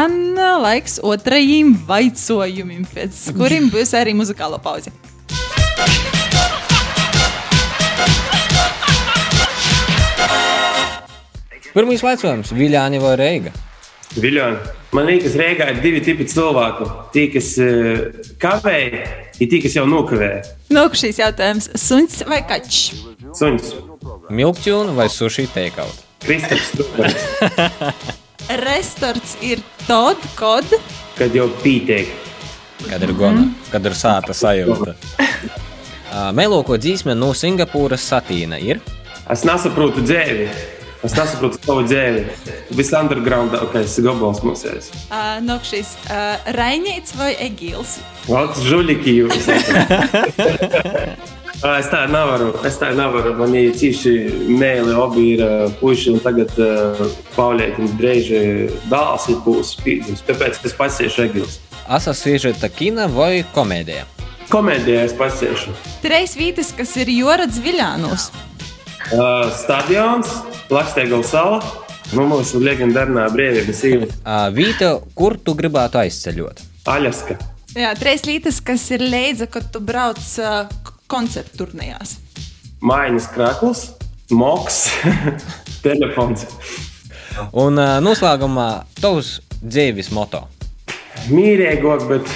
laiks 0.62 0.98
otrajiem 1.04 1.74
vaicojumiem, 1.88 2.86
pēc 2.94 3.26
kuriem 3.36 3.70
būs 3.72 3.94
arī 3.98 4.16
muzikāla 4.16 4.60
pauze. 4.62 4.94
Pirmais 11.76 12.00
jautājums- 12.00 12.54
Viljāni 12.56 12.96
vai 13.02 13.16
Reiga? 13.20 13.50
Viljoni. 14.14 14.58
Man 14.96 15.08
liekas, 15.10 15.34
Rīgā 15.36 15.66
ir 15.74 15.80
divi 15.82 16.00
tipi 16.04 16.24
cilvēku. 16.30 16.86
Tie, 17.12 17.26
kas 17.34 17.50
uh, 17.60 18.06
kavē, 18.40 18.78
ir 19.36 19.50
tie, 19.50 19.60
kas 19.64 19.76
jau 19.76 19.84
nokavē. 19.90 20.30
Nākamais 20.72 21.20
jautājums- 21.20 21.68
suns 21.88 22.22
vai 22.28 22.40
kaķis? 22.46 23.02
Suns. 23.36 23.74
Milkķuna 24.30 24.94
vai 24.96 25.08
sushi 25.12 25.48
takeout? 25.52 26.04
Kristaps. 26.24 26.72
Restorāns 28.66 29.34
ir 29.42 29.60
tad, 29.86 30.22
kad 30.38 30.70
Kad 31.16 31.34
jau 31.34 31.48
pīteik. 31.62 32.12
Kad 32.86 33.02
ir 33.02 33.12
gona, 33.16 33.48
kad 33.72 33.84
ir 33.88 33.96
sāta 33.96 34.36
sajūta. 34.36 34.94
Uh, 35.18 36.30
Meloko 36.38 36.78
dzīsme 36.78 37.16
no 37.18 37.32
Singapūras 37.34 38.04
satīna 38.12 38.60
ir. 38.62 38.80
Es 39.32 39.42
nesaprotu 39.48 40.04
dzēvi. 40.06 40.75
Es 41.06 41.14
nesaprotu 41.14 41.60
savu 41.62 41.84
dzēvi. 41.86 42.24
Viss 42.74 42.90
undergroundākais 42.96 43.92
gabals 44.02 44.40
mūsēs. 44.42 44.88
uh, 45.06 45.36
nākamais 45.44 45.92
uh,- 46.10 46.46
Rainīts 46.58 47.14
vai 47.14 47.28
Egīls? 47.46 48.00
Valds 48.26 48.58
žuliki 48.66 49.14
jūs. 49.20 49.46
Es 51.66 51.86
tā 51.88 52.02
nevaru. 52.10 52.50
Es 52.68 52.76
tā 52.80 52.90
nevaru. 52.98 53.32
Man 53.38 53.54
ir 53.56 53.70
cīši 53.78 54.10
mēli, 54.50 54.92
abi 54.98 55.28
ir 55.36 55.44
uh, 55.44 55.52
puiši, 55.78 56.16
un 56.16 56.24
tagad 56.24 56.52
uh, 56.60 56.98
Paulētam 57.36 57.88
drēži 58.00 58.42
dāls 58.90 59.28
ir 59.32 59.38
būs 59.46 59.76
spīdzams. 59.78 60.26
Tāpēc 60.26 60.60
es 60.66 60.74
pasiešu 60.76 61.24
eglis. 61.28 61.60
Asa 61.86 62.12
sižeta 62.18 62.68
kina 62.68 63.06
vai 63.06 63.44
komēdija? 63.54 64.04
Komēdijā 64.50 65.06
es 65.06 65.14
pasiešu. 65.16 65.72
Trīs 66.04 66.36
vietas, 66.38 66.74
kas 66.76 66.92
ir 66.98 67.14
Jorads 67.14 67.62
Viļānos. 67.62 68.28
Stadions, 69.06 70.30
Lakstēgala 70.72 71.26
sala 71.26 71.60
Nu, 72.14 72.22
mūsu 72.30 72.60
leģendārā 72.62 73.26
brīvības 73.34 73.80
īra. 73.88 74.06
Vīta, 74.54 74.92
kur 75.18 75.34
tu 75.42 75.56
gribētu 75.58 75.98
aizceļot? 76.04 76.62
Aļaska. 76.86 77.34
Jā, 77.74 77.90
trīs 77.98 78.22
lietas, 78.28 78.60
kas 78.62 78.84
ir 78.94 79.02
leidza, 79.02 79.48
kad 79.50 79.66
tu 79.74 79.82
brauc 79.82 80.20
uh, 80.38 80.70
koncertu 81.10 81.64
turnīrās. 81.64 82.16
Mājiņas 82.86 83.26
krāklis, 83.34 83.82
moks, 84.30 84.84
telefons. 85.86 86.46
Un 87.50 87.82
uh, 87.82 87.98
noslēgumā 88.04 88.68
tavs 89.02 89.40
dzīves 89.64 90.12
moto. 90.14 90.44
Mīrīgāk, 91.26 92.06
bet, 92.06 92.30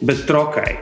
bet 0.00 0.24
trokai. 0.30 0.78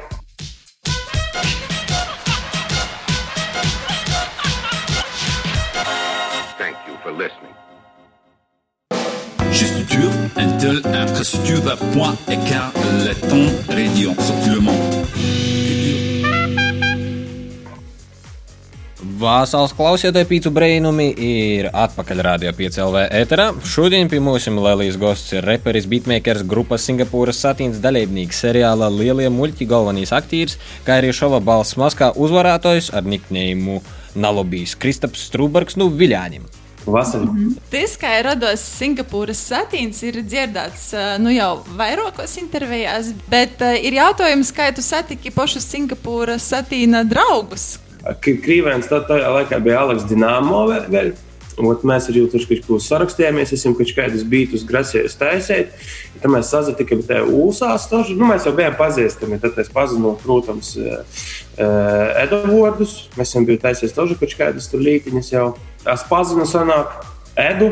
Intel, 10.58 10.82
infrastructure, 10.86 11.76
point, 11.94 12.18
écart, 12.26 12.72
letton, 13.04 13.46
radion, 13.68 14.14
sorti 14.18 14.50
le 14.50 14.58
monde. 14.58 14.96
Vāsāls 19.20 19.70
klausītāji 19.78 20.26
pīcu 20.26 20.50
brīnumi 20.50 21.12
ir 21.14 21.70
atpakaļ 21.70 22.24
Rādio 22.26 22.50
5 22.58 22.80
LV 22.88 23.06
ēterā. 23.20 23.48
Šodien 23.62 24.10
pie 24.10 24.18
mums 24.18 24.50
Lelijas 24.50 24.98
gosts 24.98 25.38
ir 25.38 25.46
reperis, 25.46 25.86
beatmakers, 25.86 26.42
grupas 26.42 26.90
Singapūras 26.90 27.38
satīns 27.46 27.78
dalībnieks 27.78 28.42
seriālā 28.42 28.90
Lielie 28.90 29.30
muļķi 29.30 29.70
galvenais 29.70 30.10
aktieris, 30.10 30.58
kā 30.82 30.98
arī 30.98 31.14
šova 31.14 31.38
balss 31.38 31.78
maskā 31.78 32.10
uzvarētājs 32.18 32.90
ar 32.98 33.06
niknējumu 33.06 33.78
Nalobijs 34.18 34.74
Kristaps 34.74 35.30
Strūbergs 35.30 35.78
no 35.78 35.86
Viļāņiem. 35.86 36.50
Vasarī. 36.87 37.25
Mm 37.25 37.37
-hmm. 37.37 37.56
Tas, 37.70 37.99
kā 38.00 38.18
ir 38.18 38.25
rados 38.25 38.61
Singapūras 38.78 39.40
satīns, 39.50 40.02
ir 40.02 40.23
dzirdēts 40.23 41.18
nu, 41.18 41.30
jau 41.30 41.62
vairākos 41.76 42.38
intervijās, 42.38 43.12
bet 43.28 43.61
ir 43.82 43.92
jautājums, 43.92 44.52
kā 44.52 44.75
tu 44.75 44.82
satiki 44.82 45.30
pašus 45.30 45.68
Singapūras 45.75 46.49
satīna 46.52 47.04
draugus. 47.04 47.78
Krīvēns 48.23 48.88
tajā 48.88 49.30
laikā 49.30 49.58
bija 49.61 49.80
Aleks 49.80 50.04
Dināmo 50.08 50.66
vēl. 50.88 51.12
Ot, 51.58 51.82
mēs 51.82 52.06
arī 52.06 52.23
tur 52.30 52.44
kaut 52.47 52.82
sarakstījāmies, 52.85 53.52
esam 53.52 53.75
kaut 53.75 53.90
kādus 53.97 54.23
bītus 54.23 54.62
grasījis 54.66 55.16
taisīt. 55.18 55.73
Tad 56.23 56.30
mēs 56.30 56.52
sazatikām 56.52 57.02
te 57.06 57.18
ūsās. 57.18 57.88
Toži. 57.90 58.14
Nu, 58.18 58.28
mēs 58.30 58.47
jau 58.47 58.52
bijām 58.54 58.76
pazīstami. 58.78 59.40
Tad 59.42 59.58
es 59.58 59.70
pazinu, 59.75 60.14
protams, 60.23 60.76
Edvardus. 61.58 63.08
Mēs 63.18 63.32
esam 63.32 63.49
bijuši 63.49 63.64
taisījis 63.66 63.97
toži 63.97 64.18
kaut 64.20 64.37
kādas 64.38 64.70
tur 64.70 64.85
lītiņas 64.87 65.32
jau. 65.35 65.49
Es 65.87 66.02
pazinu 66.08 66.47
sanāk 66.49 66.97
Edu, 67.38 67.70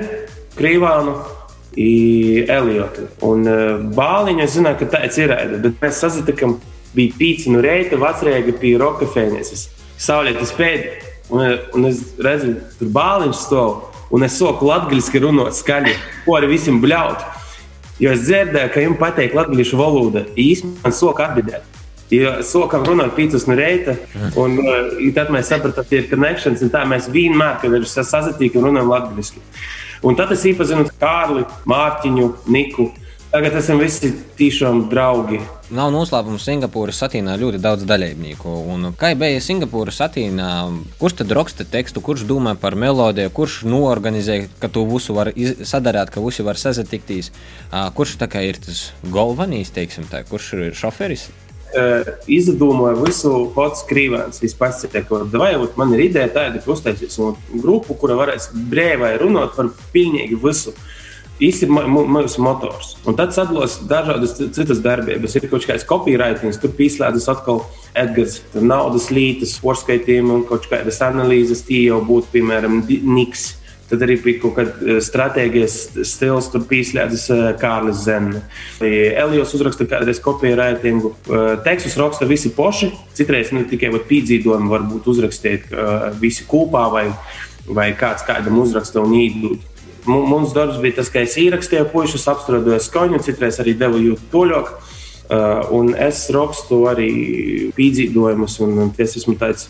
Krīvānu. 0.59 1.17
Eliotu. 1.77 3.03
Un 3.27 3.43
Bāliņu 3.93 4.41
es 4.47 4.55
zināju, 4.57 4.79
ka 4.81 4.87
tāds 4.95 5.19
ir 5.21 5.35
Eda. 5.35 5.59
Bet 5.61 5.83
mēs 5.83 5.99
sazatikām, 6.01 6.55
bija 6.97 7.13
pīci 7.19 7.53
no 7.53 7.61
reita, 7.61 7.99
vecrēga 8.01 8.55
pie 8.57 8.79
Rokafēnijas 8.81 9.67
saulētas 10.01 10.55
pēdas. 10.57 11.05
Un, 11.27 11.43
un 11.75 11.89
es 11.89 12.03
redzu, 12.23 12.55
tur 12.79 12.91
bāliņš 12.95 13.39
stāv. 13.49 13.73
Un 14.15 14.23
es 14.23 14.37
soku 14.39 14.69
latviešu 14.69 15.25
runāt 15.25 15.57
skaļi, 15.59 15.97
ko 16.25 16.37
ar 16.39 16.47
visiem 16.47 16.79
bļaut. 16.83 17.25
Jo 17.99 18.13
es 18.15 18.27
dzirdēju, 18.29 18.71
ka 18.73 18.85
jums 18.85 19.01
patīk 19.01 19.35
latviešu 19.35 19.81
valoda. 19.81 20.23
Īsumā 20.39 20.85
man 20.85 20.95
soka 20.95 21.27
atbildēt. 21.27 21.65
Jo 22.11 22.37
sokam 22.47 22.85
runāt 22.87 23.17
pīcis 23.17 23.49
no 23.51 23.57
reita, 23.59 23.97
un 24.39 24.61
uh, 24.63 24.93
tad 25.17 25.33
mēs 25.35 25.51
sapratām, 25.51 25.89
ka 25.89 25.97
ir 25.99 26.07
connections, 26.11 26.63
un 26.63 26.71
tā 26.71 26.85
mēs 26.87 27.09
vienmēr, 27.11 27.59
kad 27.63 27.75
ir 27.75 27.89
sasatīki, 27.91 28.63
runājam 28.63 28.93
latviešu. 28.93 29.43
Un 30.07 30.15
tad 30.15 30.31
es 30.37 30.45
iepazinu 30.47 30.87
Kārli, 31.01 31.43
Mārtiņu, 31.67 32.31
Niku. 32.53 32.93
Tagad 33.33 33.57
esam 33.59 33.81
visi 33.83 34.13
tiešām 34.39 34.85
draugi. 34.89 35.41
Nav 35.75 35.91
noslēpums, 35.91 36.45
Singapūras 36.47 37.01
satīnā 37.03 37.35
ļoti 37.41 37.59
daudz 37.61 37.83
dalībnieku. 37.89 38.53
Un, 38.71 38.93
kā 38.97 39.11
bija 39.19 39.43
Singapūras 39.43 39.99
satīnā, 39.99 40.51
kurš 41.01 41.17
tad 41.19 41.35
raksta 41.35 41.67
tekstu, 41.69 42.01
kurš 42.07 42.23
domā 42.29 42.55
par 42.61 42.79
melodiju, 42.79 43.33
kurš 43.35 43.59
noorganizē, 43.67 44.39
ka 44.63 44.71
to 44.73 44.87
visu 44.89 45.17
var 45.19 45.33
sadarīt, 45.35 46.15
ka 46.15 46.23
visi 46.23 46.47
var 46.47 46.61
sazatikties? 46.61 47.33
Kurš 47.99 48.15
ir 48.47 48.63
tas 48.63 48.85
galvenais, 49.03 49.75
teiksim, 49.75 50.07
tā, 50.07 50.23
kurš 50.31 50.53
ir 50.55 50.79
šoferis? 50.79 51.27
Uh, 51.77 52.07
izdomāju 52.31 53.03
visu 53.03 53.31
pats 53.53 53.83
krīvēns. 53.89 54.39
Es 54.47 54.55
pats 54.57 54.87
teicu, 54.87 55.19
vai 55.35 55.51
man 55.77 55.91
ir 55.97 56.05
ideja 56.07 56.31
tāda, 56.33 56.61
ka 56.63 56.73
uztaisīsim 56.73 57.35
grupu, 57.59 57.97
kura 57.99 58.15
varēs 58.17 58.53
brīvai 58.71 59.17
runāt 59.21 59.59
par 59.59 59.73
pilnīgi 59.93 60.39
visu. 60.41 60.71
Uh, 60.71 60.95
īstenībā 61.43 61.85
mūsu 61.89 62.41
motors. 62.45 62.95
Un 63.09 63.17
tad 63.19 63.35
sadalās 63.37 63.79
dažādas 63.89 64.37
citas 64.39 64.81
darbības. 64.85 65.37
Ir 65.37 65.49
kaut 65.51 65.67
kāds 65.69 65.85
copywriting, 65.89 66.55
tur 66.61 66.73
pieslēdzas 66.77 67.29
atkal 67.33 67.63
Edgars, 67.97 68.41
naudas 68.55 69.11
lītas, 69.13 69.57
porskaitījumi 69.63 70.33
un 70.39 70.47
kaut 70.49 70.69
kādas 70.71 71.03
analīzes. 71.05 71.65
Tie 71.69 71.87
jau 71.89 72.01
būtu, 72.05 72.33
piemēram, 72.37 72.83
Niks. 72.87 73.55
Tad 73.87 74.03
arī 74.03 74.17
bija 74.19 74.41
kaut 74.43 74.57
kāda 74.57 74.97
stratēģijas 75.05 75.77
stils, 76.09 76.49
tur 76.51 76.65
pieslēdzas 76.67 77.27
Kārlis 77.61 78.01
Zene. 78.03 78.43
Elijos 78.83 79.55
uzraksta 79.55 79.87
kādreiz 79.87 80.19
copywritingu. 80.25 81.13
Tekstus 81.67 81.95
raksta 82.01 82.27
visi 82.27 82.51
poši. 82.57 82.91
Citreiz 83.15 83.53
ne 83.55 83.63
tikai 83.71 83.93
pīdzīdojumi 84.09 84.73
varbūt 84.73 85.07
uzrakstīt 85.15 85.71
visi 86.19 86.49
kopā 86.51 86.89
vai, 86.91 87.07
vai 87.71 87.93
kāds 87.99 88.27
kādam 88.27 88.59
uzraksta 88.65 89.05
un 89.05 89.15
iedod. 89.21 89.63
Mums 90.07 90.53
darbs 90.55 90.79
bija 90.83 91.01
tas, 91.01 91.09
ka 91.11 91.23
es 91.27 91.35
ierakstīju 91.39 91.89
puikas, 91.91 92.27
apstrādāju 92.31 92.83
skaņu, 92.83 93.23
citreiz 93.27 93.59
arī 93.63 93.75
devu 93.79 94.03
jūtu 94.03 94.31
toļoku. 94.35 94.77
Uh, 95.27 95.65
un 95.75 95.89
es 95.99 96.21
rakstu 96.31 96.85
arī 96.87 97.09
pīdzīdojumus, 97.75 98.61
un, 98.63 98.93
es 99.03 99.17
esmu 99.19 99.35
tāds 99.41 99.67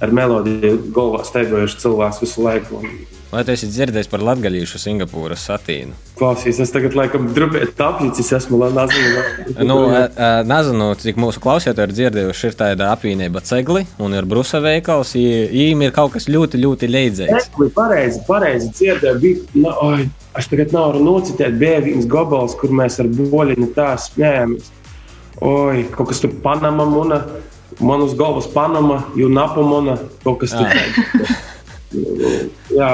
ar 0.00 0.12
melodiju 0.14 0.78
galvā 0.94 1.24
steigojuši 1.26 1.84
cilvēks 1.84 2.24
visu 2.24 2.46
laiku. 2.46 2.80
Un, 2.82 2.96
Vai 3.26 3.42
tu 3.42 3.50
esi 3.50 3.66
dzirdējis 3.66 4.06
par 4.06 4.22
latgaļīšu 4.22 4.78
Singapūras 4.78 5.42
satīnu? 5.48 5.96
Klausies, 6.16 6.60
es 6.62 6.70
tagad 6.70 6.94
laikam 6.96 7.26
drupēt 7.34 7.80
apģīcis 7.82 8.30
esmu, 8.38 8.60
nezinu. 8.76 9.24
nu, 9.66 9.78
nezinu, 10.46 10.86
cik 11.02 11.18
mūsu 11.20 11.42
klausītāji 11.42 11.90
ir 11.90 11.94
dzirdējuši, 11.96 12.46
ir 12.46 12.56
tāda 12.60 12.92
apvienība 12.94 13.42
cegli 13.44 13.82
un 14.00 14.14
ir 14.14 14.28
brusa 14.30 14.62
veikals, 14.62 15.16
īm 15.18 15.82
ir 15.82 15.92
kaut 15.96 16.14
kas 16.14 16.30
ļoti, 16.30 16.62
ļoti 16.62 16.90
leidzējis. 16.92 17.50
Cegli, 17.50 17.68
pareizi, 17.74 18.22
pareizi 18.30 18.70
dzirdēju, 18.78 19.18
bija, 19.24 19.42
nu, 19.58 19.74
oi, 19.88 20.06
es 20.38 20.48
tagad 20.52 20.72
nevaru 20.76 21.02
nocitēt, 21.08 21.58
bija 21.58 21.82
viens 21.84 22.06
gobals, 22.08 22.54
kur 22.60 22.72
mēs 22.78 23.00
ar 23.02 23.10
boļiņu 23.10 23.72
tā 23.76 23.90
smējāmies. 24.06 24.70
Oi, 25.44 25.82
kaut 25.92 26.14
kas 26.14 26.22
tur 26.22 26.32
Panama 26.46 26.86
muna, 26.88 27.20
man 27.80 28.02
uz 28.06 28.14
galvas 28.18 28.48
Panama, 28.52 29.02
Junapa 29.16 29.62
muna, 29.62 29.98
kaut 30.24 30.40
kas 30.42 30.56
tur 30.56 30.68
tāds. 30.72 31.36
Jā. 32.80 32.92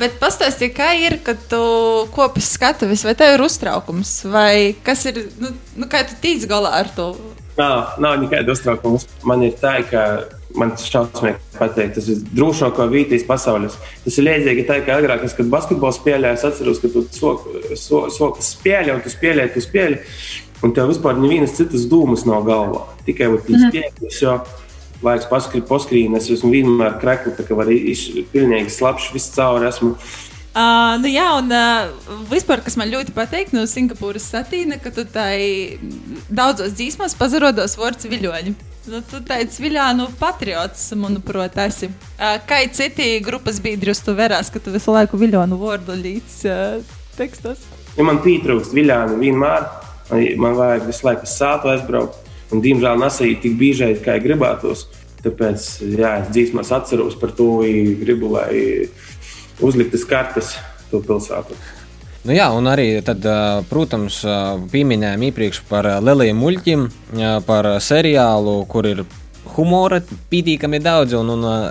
Bet 0.00 0.20
pastāstīji, 0.22 0.70
kā 0.76 0.92
ir, 1.02 1.16
kad 1.26 1.40
tu 1.50 1.60
kopi 2.14 2.42
skatuves, 2.44 3.02
vai 3.06 3.16
tev 3.18 3.34
ir 3.34 3.42
uztraukums, 3.42 4.12
vai 4.30 4.76
kas 4.86 5.02
ir, 5.10 5.24
nu, 5.42 5.50
nu 5.80 5.88
kā 5.90 6.04
tu 6.06 6.14
tīc 6.22 6.46
galā 6.50 6.76
ar 6.78 6.92
to? 6.94 7.10
Nav, 7.58 7.96
nav 7.98 8.20
nekāda 8.22 8.54
uztraukuma. 8.54 9.00
Man 9.26 9.42
ir 9.48 9.56
tā, 9.58 9.80
ka 9.88 10.04
man 10.58 10.72
tas 10.74 10.86
šausmīgi 10.90 11.58
patīk. 11.58 11.90
Tas 11.96 12.06
ir 12.10 12.22
drošākā 12.38 12.86
vītīs 12.90 13.26
pasaules. 13.28 13.76
Tas 14.04 14.18
ir 14.18 14.26
līdzīgi 14.28 14.66
tā, 14.68 14.78
kā 14.86 15.00
agrāk, 15.00 15.26
kad 15.36 15.50
basketbolu 15.52 15.96
spēlēju, 15.96 16.38
es 16.38 16.46
atceros, 16.46 16.80
ka 16.82 16.92
tu 16.94 17.04
sokas 17.14 17.82
so, 17.82 18.04
so, 18.14 18.30
spēlē, 18.44 18.94
un 18.94 19.02
tu 19.04 19.12
spēlē, 19.12 19.48
tu 19.54 19.62
spēlē, 19.64 20.00
un 20.62 20.74
tev 20.76 20.90
vispār 20.92 21.18
nevienas 21.20 21.56
citas 21.58 21.86
dūmas 21.90 22.26
nav 22.28 22.44
galvā. 22.48 22.86
Tikai 23.06 23.28
mm 23.28 23.38
-hmm. 23.46 23.70
spēlēs 23.70 24.58
laiks 25.02 25.28
paskrīt, 25.30 25.68
poskrīt. 25.68 26.16
Es 26.16 26.30
esmu 26.30 26.50
vienmēr 26.54 26.98
krekli, 27.00 27.32
tā 27.36 27.46
kā 27.48 27.56
var 27.56 27.70
pilnīgi 28.32 28.70
slapjš, 28.70 29.12
viss 29.14 29.32
cauri 29.36 29.68
esmu. 29.70 29.94
Uh, 30.50 30.96
nu 30.98 31.06
jā, 31.06 31.28
un 31.38 31.52
uh, 31.54 31.92
vispār, 32.26 32.58
kas 32.64 32.74
man 32.76 32.90
ļoti 32.90 33.12
patīk 33.14 33.52
no 33.54 33.62
Singapūras 33.70 34.24
satīna, 34.32 34.80
ka 34.82 34.90
tu 34.90 35.04
tai 35.06 35.78
daudzos 36.26 36.74
dzīsmos 36.74 37.14
pazarodos 37.14 37.76
vārds 37.78 38.08
viļoņi. 38.10 38.56
Nu, 38.90 38.98
tu 39.06 39.20
tāds 39.22 39.60
viļānu 39.62 40.08
patriots, 40.18 40.88
manuprāt, 40.98 41.54
esi. 41.62 41.86
Uh, 42.18 42.40
kā 42.48 42.64
citi 42.74 43.20
grupas 43.22 43.60
biedri 43.62 43.94
uz 43.94 44.02
to 44.02 44.16
verās, 44.18 44.50
ka 44.50 44.58
tu 44.58 44.74
visu 44.74 44.90
laiku 44.90 45.20
viļānu 45.20 45.60
vārdu 45.60 45.94
līdz 45.94 46.40
uh, 46.50 46.96
tekstos? 47.14 47.62
Ja 47.94 48.08
man 48.08 48.18
pietrūkst 48.24 48.74
viļānu 48.74 49.20
vienmēr, 49.22 49.70
man 50.10 50.56
vajag 50.58 50.86
visu 50.88 51.06
laiku 51.06 51.28
sātu 51.30 51.72
aizbraukt. 51.72 52.18
Un, 52.50 52.62
diemžēl 52.64 52.98
nesēju 52.98 53.36
tik 53.44 53.54
bieži, 53.60 53.92
kā 54.02 54.16
gribētos. 54.22 54.88
Tāpēc 55.20 55.66
jā, 56.00 56.14
es 56.22 56.30
dzīsmās 56.32 56.72
atceros 56.74 57.18
par 57.20 57.34
to, 57.36 57.60
gribu, 58.00 58.32
lai 58.34 58.88
uzliktas 59.62 60.06
kartes 60.08 60.54
to 60.90 61.02
pilsētu. 61.04 61.58
Nu 62.24 62.34
jā, 62.36 62.50
un 62.52 62.66
arī, 62.68 62.88
tad, 63.04 63.24
protams, 63.70 64.20
pieminējām 64.72 65.22
iepriekš 65.30 65.62
par 65.70 65.88
Lieliem 66.04 66.36
muļķiem, 66.36 66.86
par 67.46 67.68
seriālu, 67.80 68.58
kur 68.68 68.88
ir 68.90 69.04
humora 69.54 70.00
pietiekami 70.30 70.80
daudz, 70.84 71.14
un, 71.16 71.32
un 71.34 71.46
uh, 71.48 71.62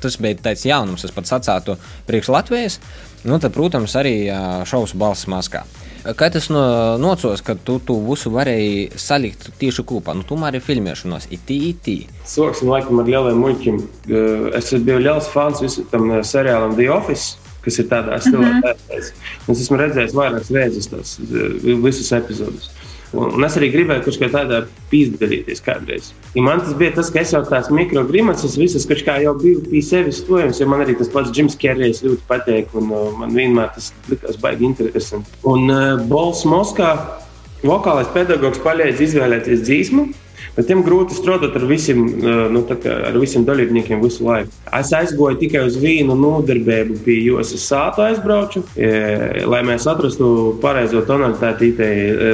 tas 0.00 0.16
bija 0.22 0.38
tāds 0.48 0.64
jaunums, 0.66 1.04
es 1.06 1.14
pat 1.14 1.28
sacātu 1.28 1.76
priekš 2.06 2.30
Latvijas. 2.32 2.78
Nu, 3.26 3.40
tad, 3.42 3.52
protams, 3.56 3.96
arī 3.98 4.28
uh, 4.30 4.62
šausmu 4.68 5.00
balss 5.02 5.26
maskā. 5.30 5.64
Kā 6.14 6.28
tas 6.30 6.46
no, 6.52 6.62
nocos, 7.02 7.42
ka 7.42 7.56
tu 7.58 7.80
to 7.82 7.96
visu 8.06 8.30
varēji 8.30 8.98
salikt 9.00 9.48
tieši 9.58 9.82
kopā? 9.88 10.14
Nu, 10.14 10.22
tomēr 10.28 10.58
ir 10.58 10.62
filmēšanos, 10.62 11.26
it 11.34 11.50
īti. 11.50 11.96
Soksim 12.28 12.70
laikam 12.70 13.00
ar 13.02 13.10
lieliem 13.10 13.42
muļķiem. 13.42 13.82
Es 14.54 14.70
biju 14.76 15.00
liels 15.02 15.30
fans 15.32 15.64
visam 15.64 15.88
tam 15.90 16.12
seriālam 16.22 16.76
The 16.78 16.88
Office 16.94 17.42
kas 17.66 17.80
ir 17.82 17.88
tādā 17.90 18.18
stilā. 18.22 18.46
Mm 18.46 18.60
-hmm. 18.62 19.12
Es 19.50 19.60
esmu 19.60 19.78
redzējis 19.80 20.14
vairākas 20.14 20.52
reizes 20.54 20.86
tos 20.86 21.16
visus 21.82 22.12
epizodus. 22.12 22.70
Un 23.14 23.44
es 23.46 23.54
arī 23.58 23.68
gribēju 23.70 24.02
kaut 24.02 24.18
kā 24.18 24.28
tādā 24.32 24.62
pīzdalīties 24.90 25.62
kādreiz. 25.64 26.10
Ja 26.34 26.42
man 26.42 26.62
tas 26.64 26.74
bija 26.78 26.96
tas, 26.96 27.10
ka 27.14 27.22
es 27.22 27.32
jau 27.34 27.42
tās 27.46 27.70
mikrogrimases 27.70 28.56
visas 28.58 28.86
kaut 28.88 29.04
kā 29.06 29.20
jau 29.22 29.36
biju 29.38 29.62
pie 29.68 29.82
sevis 29.84 30.18
stojams, 30.24 30.58
jo 30.60 30.66
man 30.70 30.82
arī 30.82 30.96
tas 30.98 31.12
pats 31.12 31.30
Džims 31.30 31.56
Kerijs 31.60 32.02
ļoti 32.06 32.26
patīk, 32.28 32.74
un 32.78 32.90
uh, 32.90 33.12
man 33.20 33.34
vienmēr 33.36 33.70
tas 33.76 33.92
likās 34.10 34.40
baigi 34.42 34.66
interesanti. 34.66 35.38
Un 35.46 35.70
uh, 35.70 36.02
Bols 36.10 36.42
Moskā 36.50 36.92
vokālais 37.62 38.10
pedagogs 38.14 38.60
palīdz 38.64 39.04
izvēlēties 39.06 39.62
dzīsmu, 39.68 40.08
Bet 40.56 40.68
tiem 40.70 40.82
grūti 40.86 41.16
strādāt 41.16 41.56
ar 41.58 41.66
visiem, 41.68 42.02
nu, 42.52 42.62
kā, 42.68 42.94
ar 43.10 43.18
visiem 43.20 43.44
dalībniekiem 43.48 44.02
visu 44.04 44.26
laiku. 44.26 44.52
Es 44.78 44.92
aizgoju 44.96 45.40
tikai 45.42 45.66
uz 45.68 45.78
vienu 45.80 46.16
nodarbību, 46.18 47.00
pie 47.06 47.18
Josas 47.26 47.66
sāta 47.68 48.08
aizbraucu, 48.10 48.64
lai 48.76 49.62
mēs 49.66 49.88
atrastu 49.90 50.28
pareizo 50.62 51.04
tonalitāti 51.08 51.72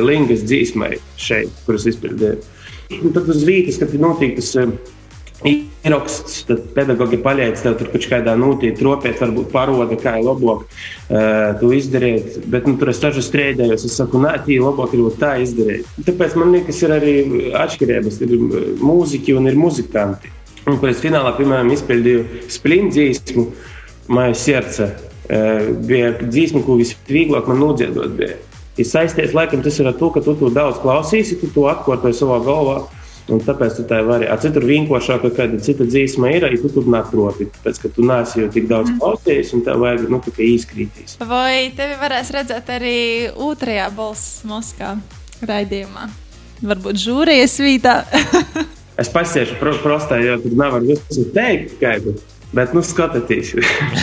Lingas 0.03 0.45
dzīsmai 0.47 0.97
šeit, 1.21 1.53
kuras 1.67 1.87
izpildīju. 1.91 2.43
Tad 3.13 3.31
uz 3.33 3.45
vītas, 3.49 3.79
kad 3.81 3.95
ir 3.95 4.03
notikts 4.05 4.53
ieraksts, 5.49 6.43
tad 6.49 6.63
pedagogi 6.77 7.19
palīdz 7.23 7.65
tev 7.65 7.77
tur 7.81 7.91
kaut 7.93 8.07
kādā 8.11 8.35
nūtī, 8.39 8.73
tropiet, 8.79 9.19
varbūt 9.21 9.51
paroda, 9.53 9.99
kā 9.99 10.15
ir 10.21 10.27
labāk 10.29 10.65
uh, 10.67 11.55
to 11.61 11.73
izdarīt. 11.75 12.39
Bet 12.53 12.69
nu, 12.69 12.77
tur 12.81 12.93
es 12.93 13.03
dažu 13.03 13.25
strēdējos, 13.25 13.87
es 13.89 13.97
saku, 13.99 14.21
nē, 14.23 14.37
tī 14.47 14.61
labāk 14.63 14.95
ir 14.97 15.09
tā 15.21 15.35
izdarīt. 15.43 15.89
Tāpēc 16.07 16.39
man 16.39 16.55
liekas, 16.57 16.83
ir 16.85 16.95
arī 16.99 17.17
atšķirības. 17.65 18.21
Ir 18.23 18.37
mūziķi 18.83 19.37
un 19.39 19.51
ir 19.51 19.59
muzikanti. 19.59 20.31
Un, 20.63 20.79
kur 20.79 20.93
es 20.93 21.03
finālā, 21.03 21.35
piemēram, 21.39 21.73
izpildīju 21.75 22.47
splīnu 22.53 22.95
dzīsmu, 22.95 23.49
Maija 24.15 24.39
Sierce. 24.39 24.93
Uh, 25.33 25.73
bija 25.87 26.15
dzīsma, 26.23 26.63
ko 26.67 26.79
visvieglāk 26.79 27.51
man 27.51 27.63
nodziedot. 27.63 28.15
Bija. 28.19 28.39
Ir 28.81 28.89
saistīts, 28.89 29.35
laikam, 29.37 29.61
tas 29.65 29.77
ir 29.81 29.91
ar 29.91 29.97
to, 29.99 30.09
ka 30.15 30.23
tu 30.25 30.33
to 30.39 30.49
daudz 30.53 30.79
klausīsi, 30.81 31.37
tu 31.43 31.51
to 31.53 31.67
atkārtoji 31.69 32.17
savā 32.17 32.39
galvā. 32.47 32.79
Un 33.31 33.39
tāpēc 33.43 33.77
tu 33.79 33.85
tā 33.87 34.01
vari. 34.03 34.27
A, 34.27 34.35
citur 34.43 34.65
vienkāršāk, 34.67 35.29
kāda 35.37 35.61
cita 35.63 35.87
dzīsma 35.87 36.33
ir, 36.35 36.47
ja 36.51 36.59
tu 36.59 36.71
tur 36.75 36.89
neproti. 36.91 37.47
Tāpēc, 37.55 37.79
ka 37.85 37.91
tu 37.95 38.07
neesi 38.09 38.43
jau 38.43 38.49
tik 38.51 38.67
daudz 38.71 38.91
mm. 38.91 38.99
klausījies, 38.99 39.53
un 39.55 39.63
tev 39.67 39.85
vajag 39.85 40.11
nu, 40.11 40.19
īskrītīs. 40.49 41.17
Vai 41.31 41.71
tevi 41.77 41.97
varēs 42.03 42.35
redzēt 42.35 42.75
arī 42.75 42.99
otrajā 43.31 43.87
balss 43.95 44.43
Moskā 44.49 44.97
raidījumā? 45.47 46.09
Varbūt 46.67 46.99
žūrijas 47.03 47.57
vītā. 47.63 47.97
es 49.03 49.11
pasiešu 49.13 49.59
pro 49.63 49.77
prostā, 49.83 50.19
jo 50.23 50.41
tur 50.43 50.59
nevar 50.59 50.83
visu 50.87 51.27
teikt, 51.35 51.79
kādu. 51.83 52.19
Bet, 52.53 52.75
nu, 52.77 52.83
skatieties. 52.85 53.55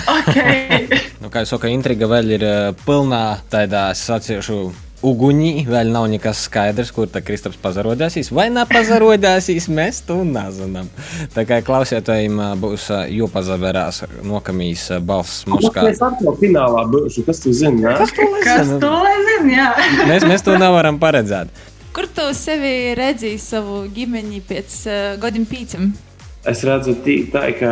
okay. 0.09 0.87
nu, 1.21 1.29
kā 1.29 1.43
jau 1.43 1.51
saka, 1.53 1.69
intriga 1.69 2.07
vēl 2.09 2.33
ir 2.39 2.45
uh, 2.47 2.69
pilnā 2.87 3.23
tādā, 3.51 3.91
es 3.93 4.01
sacīšu, 4.09 4.63
uguņī 5.05 5.65
vēl 5.69 5.91
nav 5.93 6.07
nekas 6.11 6.43
skaidrs, 6.47 6.91
kur 6.95 7.07
tā 7.11 7.21
Kristaps 7.25 7.59
pazarodēsīs 7.61 8.31
vai 8.35 8.49
nepazarodēsīs. 8.53 9.69
Mēs 9.71 10.01
to 10.07 10.19
nezinām. 10.27 10.89
Tā 11.35 11.45
kā 11.47 11.61
klausītājiem 11.65 12.41
būs 12.59 12.89
jāpazaverās 13.15 14.03
nokamīs 14.27 14.89
balss 15.05 15.45
Moskā. 15.49 15.85
Mēs 15.87 16.03
atkal 16.03 16.35
finālā 16.41 16.85
būšu, 16.91 17.25
kas 17.27 17.43
tu 17.45 17.53
zini? 17.55 17.85
Jā? 17.87 17.95
Kas 18.01 18.15
to 18.17 18.27
Kas 18.43 18.73
to 18.81 18.93
zini, 19.25 19.55
jā. 19.55 19.69
mēs, 20.09 20.27
mēs 20.27 20.45
to 20.45 20.57
nevaram 20.59 20.99
paredzēt. 21.01 21.51
Kur 21.95 22.07
tu 22.15 22.27
sevi 22.37 22.93
redzīji 22.97 23.39
savu 23.41 23.83
ģimeni 23.93 24.43
pēc 24.45 24.75
uh, 24.87 24.97
gadiem 25.21 25.47
pīcam? 25.49 25.89
Es 26.47 26.61
redzu 26.67 26.93
tī, 27.03 27.21
tā, 27.33 27.49
ka, 27.57 27.71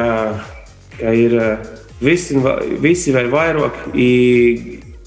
ka 0.98 1.14
ir 1.16 1.38
visi, 2.04 2.36
visi 2.84 3.14
vai 3.16 3.28
vairāk. 3.32 3.86
I, 3.96 4.10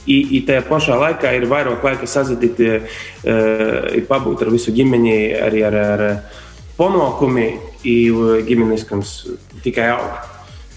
I, 0.06 0.16
i 0.36 0.42
tajā 0.48 0.64
pašā 0.68 0.96
laikā 0.96 1.34
ir 1.36 1.44
vairāk 1.50 1.84
laika 1.84 2.08
sazināties, 2.08 3.00
uh, 3.24 4.00
pabūt 4.08 4.46
ar 4.46 4.52
visu 4.54 4.72
ģimeni, 4.72 5.16
arī 5.36 5.64
ar, 5.68 5.76
ar 5.76 6.04
panākumu, 6.78 7.46
un 7.84 8.44
ģimeniskams 8.48 9.14
tikai 9.64 9.90
aug. 9.94 10.30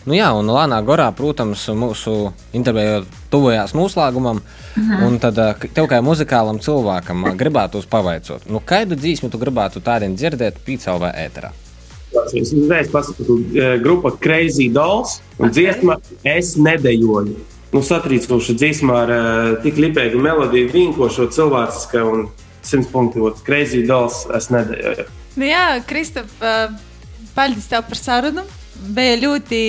Nu 0.04 0.18
jā, 0.18 0.28
un 0.36 0.50
Lānā 0.52 0.82
Gorā, 0.84 1.06
protams, 1.16 1.64
mūsu 1.80 2.34
intervijā 2.56 3.04
tuvojās 3.32 3.72
noslēgumam. 3.78 4.42
Mhm. 4.76 5.04
Un 5.06 5.20
tad 5.22 5.38
tev 5.76 5.88
kā 5.88 6.02
muzikālam 6.04 6.60
cilvēkam 6.60 7.30
gribētu 7.38 7.84
pavaicot, 7.90 8.50
nu, 8.50 8.60
kādu 8.60 8.98
dzīsmu 8.98 9.30
tu 9.32 9.38
gribētu 9.38 9.84
tādiem 9.86 10.18
dzirdēt 10.18 10.60
pīcēlā 10.66 11.14
ēterā? 11.24 11.54
Es 12.34 12.52
uzreiz 12.54 12.90
pasaku, 12.94 13.40
grupa 13.82 14.12
Crazy 14.22 14.70
Dolls 14.74 15.20
un 15.40 15.50
dziesma 15.50 15.98
Es 16.24 16.54
nedejoju 16.58 17.53
nu, 17.74 17.82
satrīcoša 17.84 18.56
dziesma 18.58 18.98
ar 19.04 19.12
uh, 19.14 19.52
tik 19.64 19.80
lipēgu 19.82 20.22
melodiju, 20.22 20.72
vinkošo 20.74 21.30
cilvēcisku 21.34 22.08
un 22.10 22.26
simts 22.64 22.90
punktu 22.94 23.34
crazy 23.46 23.84
dolls. 23.88 24.24
Es 24.36 24.50
nedēļu. 24.54 25.08
Nu 25.40 25.48
jā, 25.50 25.66
Kristap, 25.90 26.30
uh, 26.42 26.74
paldies 27.36 27.70
tev 27.72 27.86
par 27.90 28.00
sarunu. 28.00 28.46
Bija 28.94 29.16
ļoti 29.22 29.60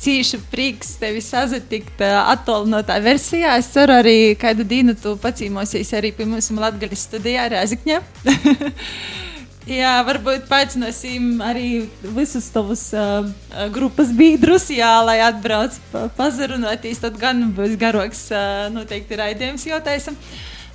cīši 0.00 0.40
prieks 0.50 0.94
tevi 1.00 1.20
sazatikt 1.22 2.00
uh, 2.02 2.30
attālinātā 2.32 2.96
versijā. 3.04 3.58
Es 3.60 3.68
ceru, 3.74 3.98
arī 4.00 4.34
kādu 4.40 4.66
dienu 4.66 4.96
tu 4.98 5.14
pacīmosies 5.20 5.92
arī 5.96 6.14
pie 6.16 6.26
mums 6.28 6.50
Latvijas 6.54 7.06
studijā 7.08 7.46
Rēzikņā. 7.52 8.00
Jā, 9.64 9.94
varbūt 10.04 10.42
paaicināsim 10.44 11.38
arī 11.40 11.86
visus 12.12 12.50
tavus 12.52 12.82
uh, 12.92 13.24
grupas 13.72 14.10
biedrus, 14.12 14.66
jā, 14.68 14.90
lai 15.00 15.22
atbrauc 15.24 15.78
pa, 15.88 16.02
pazarunāties. 16.18 17.00
Tad 17.00 17.16
gan 17.16 17.40
būs 17.56 17.78
garoks 17.80 18.26
uh, 18.28 18.66
noteikti 18.74 19.16
raidījums 19.16 19.64
jautājumam. 19.64 20.18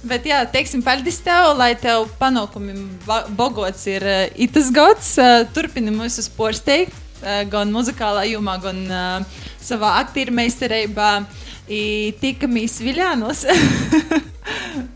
Bet, 0.09 0.25
jā, 0.25 0.39
teiksim, 0.49 0.81
paldies 0.81 1.19
tev, 1.21 1.51
lai 1.59 1.75
tev 1.77 2.07
panākumi 2.17 2.73
bogots 3.37 3.85
ir 3.93 4.07
uh, 4.09 4.23
itas 4.41 4.71
gads. 4.73 5.11
Uh, 5.21 5.43
turpini 5.53 5.93
mūsu 5.93 6.25
sporsteigt, 6.25 6.97
uh, 7.21 7.43
gan 7.51 7.69
muzikālā 7.75 8.25
jomā, 8.31 8.57
gan 8.63 8.81
uh, 8.89 9.43
savā 9.61 9.99
aktieru 10.01 10.33
meistarībā. 10.41 11.11
Tikamies 11.69 12.79
Viljānos! 12.81 13.45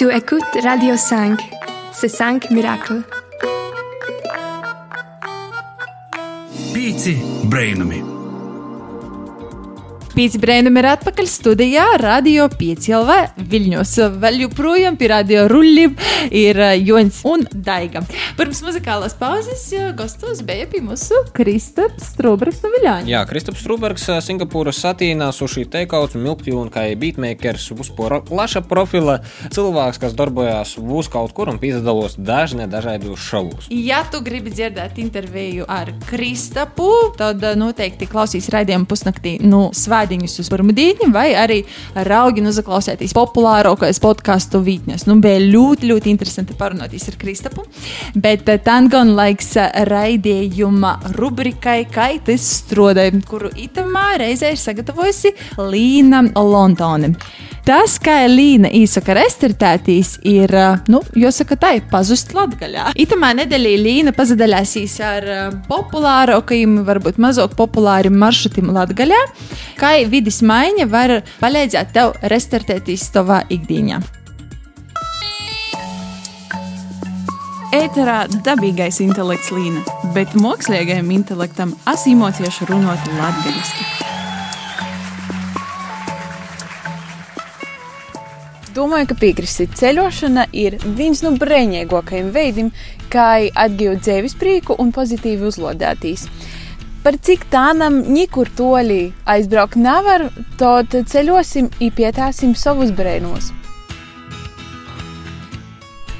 Tu 0.00 0.10
écoutes 0.10 0.56
Radio 0.62 0.96
5, 0.96 1.38
c'est 1.92 2.08
5 2.08 2.50
miracles. 2.52 3.02
Pīci 6.72 7.18
brainami! 7.44 8.19
Pīci 10.20 10.36
brēnumi 10.36 10.82
ir 10.82 10.86
atpakaļ 10.90 11.28
studijā, 11.32 11.82
Radio 11.96 12.44
5 12.52 12.90
LV 12.92 13.14
Viļņos. 13.48 13.92
Vēl 14.20 14.42
joprojām 14.42 14.98
pie 15.00 15.06
radio 15.08 15.46
ruļļiem 15.48 15.94
ir 16.36 16.58
eh, 16.60 16.74
Joņs 16.84 17.22
un 17.30 17.46
Daiga. 17.48 18.02
Pirms 18.36 18.60
muzikālās 18.66 19.14
pauzes 19.16 19.62
gastos 19.96 20.42
bija 20.44 20.66
pie 20.68 20.82
mūsu 20.84 21.22
Kristaps 21.32 22.10
Strūbergs 22.12 22.60
no 22.60 22.72
Viļāņa. 22.74 23.08
Jā, 23.08 23.22
Kristaps 23.30 23.62
Strūbergs 23.64 24.04
Singapūras 24.26 24.82
satīnā 24.84 25.30
suši 25.32 25.64
teikauts, 25.72 26.18
milkti 26.20 26.52
un 26.52 26.68
kā 26.68 26.84
beatmakers, 27.00 27.70
uzpora 27.80 28.20
plaša 28.20 28.60
profila 28.68 29.22
cilvēks, 29.48 30.02
kas 30.04 30.18
darbojās 30.20 30.74
būs 30.84 31.08
kaut 31.16 31.32
kur 31.32 31.48
un 31.48 31.62
pīzdalos 31.64 32.18
dažne 32.20 32.68
dažādos 32.68 33.24
šovus. 33.24 33.72
Ja 33.72 34.02
tu 34.12 34.20
gribi 34.26 34.52
dzirdēt 34.52 35.00
interviju 35.00 35.64
ar 35.64 35.94
Kristapu, 36.10 36.92
tad 37.16 37.40
noteikti 37.56 38.10
klausīs 38.12 38.52
raidījumu 38.52 38.90
pusnaktī 38.92 39.38
nu, 39.40 39.70
svētdienām 39.72 40.09
svētdienus 40.10 40.40
uz 40.42 40.48
pirmdīņu, 40.50 41.10
vai 41.14 41.30
arī 41.38 41.60
raugi 41.94 42.42
uzaklausēties 42.42 43.14
populārākais 43.14 44.00
podkāstu 44.02 44.62
vītnes. 44.64 45.06
Nu, 45.06 45.18
bija 45.22 45.38
ļoti, 45.38 45.90
ļoti 45.90 46.10
interesanti 46.10 46.56
parunāties 46.58 47.08
ar 47.08 47.18
Kristapu. 47.20 47.64
Bet 48.14 48.48
eh, 48.48 48.58
tā 48.58 48.80
gan 48.90 49.14
laiks 49.14 49.54
raidījuma 49.86 50.96
rubrikai 51.18 51.84
Kaitis 51.90 52.48
strādāja, 52.64 53.20
kuru 53.28 53.52
itamā 53.54 54.16
reizē 54.20 54.54
ir 54.54 54.60
sagatavojusi 54.60 55.34
Līna 55.70 56.24
Londone. 56.34 57.14
Tas, 57.66 57.98
kā 58.02 58.22
Līna 58.30 58.70
īsaka 58.72 59.14
restartētīs, 59.18 60.14
ir, 60.26 60.52
nu, 60.90 61.02
jāsaka 61.18 61.58
tā, 61.60 61.72
pazust 61.90 62.32
latgaļā. 62.36 62.90
Itamā 63.00 63.32
nedēļā 63.42 63.74
Līna 63.80 64.14
pazadaļāsīs 64.16 64.96
ar 65.04 65.28
populārākajiem, 65.68 66.80
varbūt 66.88 67.20
mazāk 67.22 67.56
populāriem 67.58 68.16
maršrutiem 68.20 68.72
latgaļā, 68.74 69.20
kā 69.80 69.92
vidas 70.10 70.40
maiņa 70.46 70.88
var 70.90 71.18
palīdzēt 71.42 71.92
tev 71.96 72.16
restartēties 72.32 73.10
savā 73.12 73.42
ikdienā. 73.52 74.00
Ēterā 77.70 78.24
dabīgais 78.42 78.98
intelekts 79.04 79.52
līna, 79.54 79.84
bet 80.16 80.32
mākslīgajam 80.34 81.12
intelektam 81.14 81.76
asimocieši 81.92 82.66
runāt 82.72 83.12
latviešu. 83.14 84.18
Domāju, 88.70 89.08
ka 89.10 89.16
piekrist 89.18 89.64
ceļošana 89.80 90.44
ir 90.54 90.76
viens 90.98 91.24
no 91.24 91.32
brīvākajiem 91.34 92.28
veidiem, 92.30 92.68
kā 93.10 93.28
atgūt 93.50 94.04
dzīves 94.06 94.36
prieku 94.38 94.76
un 94.78 94.92
pozitīvi 94.94 95.48
uzlādēties. 95.48 96.28
Par 97.02 97.16
cik 97.16 97.48
tādam 97.50 98.02
nekur 98.14 98.50
toļi 98.54 99.00
aizbraukt 99.34 99.80
nevar, 99.80 100.28
tad 100.60 100.94
ceļosim 100.94 101.72
un 101.80 101.90
pietāsim 101.96 102.54
savus 102.54 102.92
brēnos. 102.94 103.50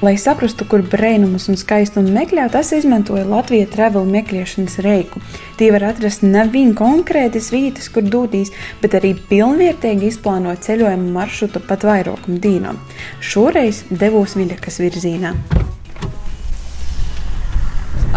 Lai 0.01 0.15
saprastu, 0.17 0.65
kur 0.65 0.81
brīnumus 0.81 1.43
un 1.51 1.59
skaistumu 1.61 2.09
meklēt, 2.09 2.55
es 2.57 2.71
izmantoju 2.73 3.21
Latvijas 3.29 3.69
travel 3.69 4.07
meklēšanas 4.09 4.79
reiku. 4.81 5.21
Tie 5.59 5.67
var 5.75 5.85
atrast 5.91 6.23
nevienu 6.25 6.73
konkrētas 6.73 7.51
vietas, 7.53 7.85
kur 7.93 8.07
doties, 8.09 8.49
bet 8.81 8.95
arī 8.97 9.11
pilnvērtīgi 9.29 10.09
izplānot 10.09 10.65
ceļojumu 10.65 11.13
maršrutu 11.13 11.61
pat 11.67 11.85
vairākumu 11.85 12.41
dīnām. 12.41 12.81
Šoreiz 13.21 13.83
devos 13.93 14.33
Viļakas 14.39 14.81
virzienā. 14.81 15.35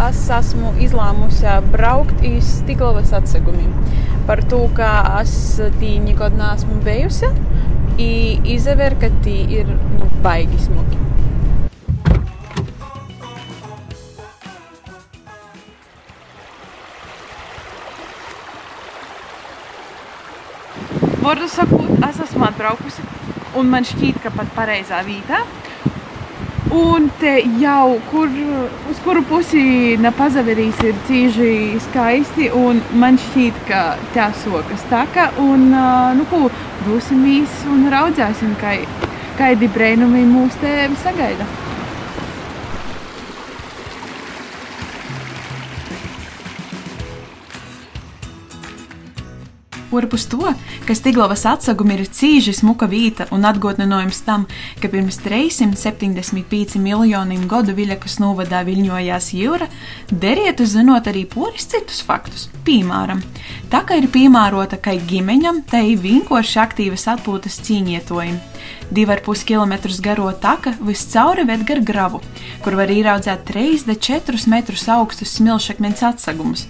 Es 0.08 0.24
esmu 0.40 0.72
izlēmusi 0.88 1.52
braukt 1.68 2.24
uz 2.24 2.48
Stiklavas 2.62 3.12
atsegumiem. 3.20 3.76
Par 4.24 4.40
to, 4.48 4.64
ka 4.72 5.20
es 5.20 5.36
tī 5.82 5.98
nekad 6.00 6.40
neesmu 6.40 6.80
bijusi, 6.88 7.28
izvēr, 8.56 8.96
ka 9.04 9.12
tī 9.20 9.42
ir 9.60 9.68
nu, 9.68 10.08
baigi 10.24 10.64
smuki. 10.64 10.93
Vārdu 21.24 21.46
sakot, 21.48 21.86
es 22.04 22.18
esmu 22.20 22.44
atbraukusi, 22.44 23.00
un 23.56 23.70
man 23.72 23.86
šķiet, 23.88 24.18
ka 24.20 24.32
pat 24.34 24.50
pareizā 24.52 24.98
vietā. 25.06 25.38
Un 26.74 27.06
te 27.20 27.32
jau, 27.62 27.94
kur, 28.10 28.28
uz 28.92 29.00
kuru 29.06 29.22
pusi 29.30 29.62
nepazaverīs, 30.04 30.82
ir 30.84 31.00
cīži 31.08 31.80
skaisti, 31.86 32.50
un 32.60 32.84
man 33.00 33.16
šķiet, 33.24 33.64
ka 33.70 33.82
tā 34.12 34.28
sokas 34.42 34.84
taka, 34.92 35.30
un, 35.40 35.70
nu, 36.20 36.28
ko, 36.28 36.44
dosimies 36.84 37.62
un 37.72 37.88
raudzēsim, 37.94 38.52
kā, 38.60 38.76
kādi 39.40 39.72
brēnumi 39.72 40.26
mūs 40.28 40.60
te 40.60 40.76
sagaida. 41.06 41.48
Ārpus 49.94 50.26
to, 50.30 50.52
ka 50.86 50.96
Stiglovas 50.96 51.44
atsegumi 51.48 51.96
ir 51.98 52.08
cīži 52.10 52.54
smuka 52.56 52.88
vieta 52.90 53.26
un 53.34 53.46
atgādinājums 53.48 54.22
tam, 54.26 54.46
ka 54.82 54.90
pirms 54.92 55.20
375 55.24 56.78
miljoniem 56.82 57.46
gadu 57.50 57.74
Viļakas 57.76 58.18
novadā 58.22 58.64
viļņojās 58.66 59.30
jūra, 59.38 59.68
derietu 60.10 60.66
zinot 60.68 61.10
arī 61.10 61.26
poris 61.30 61.68
citus 61.70 62.02
faktus. 62.04 62.48
Piemēram, 62.66 63.22
tā 63.72 63.84
kā 63.86 64.00
ir 64.00 64.10
piemērota 64.12 64.80
kā 64.80 64.96
ģimeņam, 65.10 65.64
tā 65.70 65.84
ir 65.84 66.02
vienkārši 66.04 66.60
aktīvas 66.64 67.08
atpūtas 67.16 67.60
cīņietojumi. 67.66 68.53
2,5 68.92 69.44
km 69.48 69.74
garo 70.02 70.32
taka 70.32 70.74
viscauri 70.80 71.44
ved 71.48 71.64
gar 71.66 71.80
gravu, 71.80 72.20
kur 72.64 72.76
var 72.78 72.90
ieraudzēt 72.90 73.46
3-4 73.48 74.48
metrus 74.48 74.88
augstus 74.88 75.36
smilšakmeņa 75.38 76.10
atsegumus. 76.10 76.66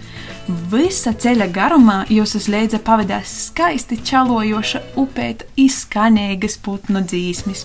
Visa 0.70 1.14
ceļa 1.16 1.46
garumā 1.48 1.96
jūs 2.12 2.34
uzliedza 2.36 2.76
pavadās 2.84 3.30
skaisti 3.46 3.96
čalojoša 4.04 4.82
upēta 5.00 5.48
izskanīgas 5.56 6.58
putnu 6.60 7.00
dzīsmis. 7.00 7.64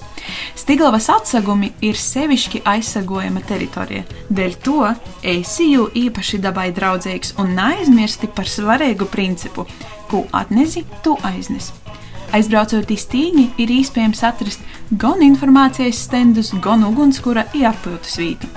Stiglavas 0.55 1.09
atsegumi 1.11 1.73
ir 1.83 1.99
sevišķi 1.99 2.63
aizsargojama 2.71 3.43
teritorija, 3.49 4.05
dēļ 4.31 4.57
to 4.63 4.93
esi 5.27 5.73
jau 5.73 5.89
īpaši 5.91 6.39
dabai 6.39 6.69
draudzīgs 6.75 7.35
un 7.43 7.51
neaizmirsti 7.59 8.31
par 8.31 8.47
svarīgu 8.47 9.09
principu, 9.11 9.67
ko 10.09 10.23
atnesi, 10.31 10.85
tu 11.03 11.17
aiznes. 11.27 11.73
Aizbraucot 12.29 12.91
iz 12.93 13.07
tīņi, 13.09 13.45
ir 13.57 13.71
iespējams 13.73 14.19
atrast 14.27 14.61
gan 15.01 15.23
informācijas 15.25 16.03
stendus, 16.05 16.51
gan 16.61 16.83
ugunskura 16.85 17.47
iepildu 17.57 18.05
svītu. 18.05 18.49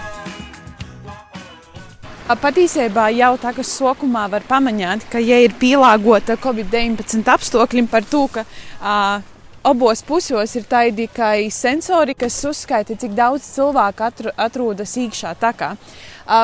Patiesībā 2.43 3.11
jau 3.13 3.35
tagad 3.41 3.67
sokumā 3.69 4.27
var 4.33 4.45
pamanīt, 4.49 5.05
ka, 5.13 5.21
ja 5.21 5.41
ir 5.43 5.53
pielāgota 5.61 6.37
Covid-19 6.41 7.29
apstākļiem 7.29 7.89
par 7.93 8.07
to, 8.09 8.23
ka 8.33 8.45
uh, 8.45 9.25
abos 9.65 10.03
pusos 10.05 10.57
ir 10.57 10.69
tādi 10.69 11.09
sensori, 11.51 12.15
kas 12.15 12.39
uzskaita, 12.45 12.97
cik 12.99 13.17
daudz 13.17 13.47
cilvēku 13.55 14.05
atru, 14.05 14.33
atrodas 14.37 14.97
iekšā 14.97 15.35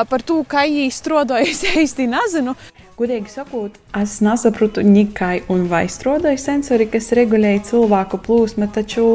par 0.09 0.21
to, 0.25 0.43
kā 0.43 0.65
viņi 0.65 0.91
strādājas, 0.91 1.63
īsti 1.77 2.09
nezinu. 2.15 2.55
Gudīgi 2.99 3.31
sakot, 3.31 3.77
es 3.95 4.17
nesaprotu 4.19 4.81
nikai 4.83 5.45
un 5.53 5.61
vai 5.71 5.85
strādāju 5.87 6.35
sensori, 6.43 6.83
kas 6.91 7.05
regulēja 7.15 7.61
cilvēku 7.69 8.17
plūsmu, 8.25 8.65
taču 8.75 9.05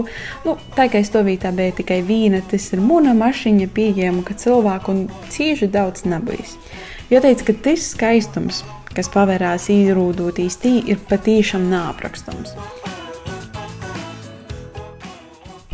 nu, 0.46 0.54
tā 0.72 0.86
kā 0.88 1.02
stāvītā 1.04 1.50
bija 1.52 1.74
tikai 1.82 1.98
viena, 2.08 2.40
tas 2.48 2.70
ir 2.72 2.80
mana 2.80 3.12
mašīna 3.18 3.66
pieejama, 3.76 4.22
ka 4.24 4.38
cilvēku 4.40 4.94
un 4.94 5.02
cīži 5.34 5.68
daudz 5.74 6.06
nebūs. 6.08 6.54
Jo 7.12 7.20
teica, 7.20 7.50
ka 7.50 7.56
tas 7.66 7.84
skaistums, 7.90 8.62
kas 8.96 9.12
pavērās 9.12 9.68
īrūdot 9.74 10.40
īstī, 10.40 10.78
ir 10.88 11.04
patīšām 11.10 11.68
nāprakstams. 11.68 12.56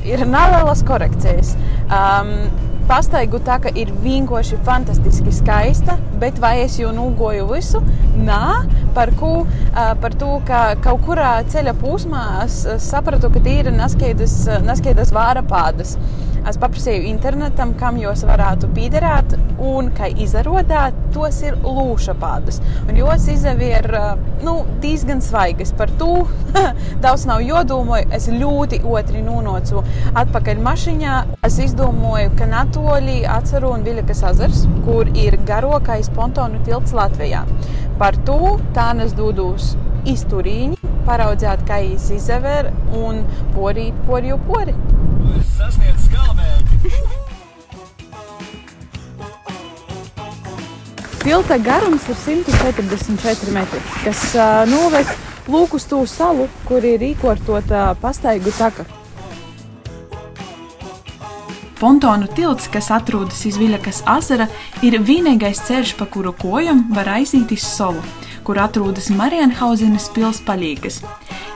Ir 0.03 0.27
nelielas 0.27 0.83
korekcijas. 0.83 1.55
Um, 1.87 2.51
pastaigu 2.91 3.39
tā, 3.47 3.61
ka 3.63 3.71
ir 3.79 3.93
vienkārši 4.03 4.59
fantastiski 4.67 5.33
skaista, 5.35 5.95
bet 6.21 6.41
vai 6.43 6.57
es 6.65 6.79
jau 6.81 6.91
nūgoju 6.95 7.47
visu? 7.53 7.83
Nē, 8.19 8.41
par, 8.97 9.13
ko, 9.21 9.45
par 10.03 10.17
to, 10.19 10.33
ka 10.49 10.63
kaut 10.83 11.05
kurā 11.07 11.37
ceļa 11.53 11.77
posmā 11.79 12.25
es 12.45 12.65
sapratu, 12.91 13.31
ka 13.31 13.43
tie 13.45 13.61
ir 13.63 13.71
neskaidras 13.77 15.15
vāra 15.15 15.45
pādas. 15.47 15.95
Es 16.49 16.57
paprasīju 16.61 17.05
internetam, 17.11 17.75
kam 17.79 17.99
jūs 18.01 18.23
varētu 18.29 18.71
piederēt, 18.77 19.35
un, 19.61 19.91
kā 19.97 20.09
izrādās, 20.11 20.97
tos 21.15 21.41
ir 21.45 21.59
lūša 21.61 22.15
pādas. 22.21 22.61
Un 22.87 22.97
jos 22.99 23.27
izdevi 23.31 23.71
ir 23.77 23.89
nu, 24.47 24.55
diezgan 24.83 25.21
svaigas. 25.25 25.75
Par 25.77 25.93
to 26.01 26.25
daudz 27.05 27.27
nav 27.29 27.45
jodomāju. 27.45 28.09
Es 28.17 28.31
ļoti 28.33 28.81
otri 28.89 29.23
nonācu 29.27 29.85
atpakaļ 30.21 30.65
mašīnā. 30.65 31.19
Es 31.47 31.61
izdomāju, 31.63 32.33
ka 32.39 32.49
natoļi 32.51 33.21
atceru 33.29 33.75
un 33.77 33.87
Viļakas 33.87 34.25
ezers, 34.33 34.65
kur 34.87 35.11
ir 35.19 35.39
garākais 35.49 36.11
pontonu 36.17 36.63
tilts 36.67 36.97
Latvijā. 36.97 37.45
Par 38.01 38.17
to 38.25 38.57
tā 38.77 38.91
nes 38.97 39.13
dūdūs 39.17 39.75
izturīņi, 40.09 40.79
paraudzēt, 41.05 41.67
kā 41.69 41.83
īsi 41.85 42.17
izaver 42.17 42.71
un 42.97 43.25
porīt 43.55 43.97
poriju 44.09 44.41
pori. 44.49 44.77
Sasniedz 45.57 46.07
skalmēji! 46.07 47.01
Tilta 51.21 51.59
garums 51.61 52.07
ir 52.09 52.17
144 52.17 53.53
metri, 53.53 53.83
kas 54.05 54.23
uh, 54.35 54.63
noved 54.71 55.11
lūk 55.51 55.77
uz 55.77 55.85
to 55.91 56.01
salu, 56.09 56.49
kur 56.69 56.85
ir 56.87 57.01
rīkotota 57.03 57.91
pastaigu 58.01 58.53
taka. 58.57 58.87
Pontonu 61.81 62.29
tilts, 62.37 62.69
kas 62.73 62.91
atrodas 62.93 63.41
iz 63.49 63.57
Viļakas 63.61 64.03
ezera, 64.19 64.51
ir 64.85 64.99
vienīgais 65.01 65.63
ceļš, 65.65 65.95
pa 65.97 66.09
kuru 66.13 66.35
kojam 66.37 66.87
var 66.93 67.09
aiziet 67.17 67.53
uz 67.57 67.65
solu, 67.65 68.03
kur 68.45 68.61
atrodas 68.61 69.09
Marienhausenes 69.17 70.11
pils 70.13 70.43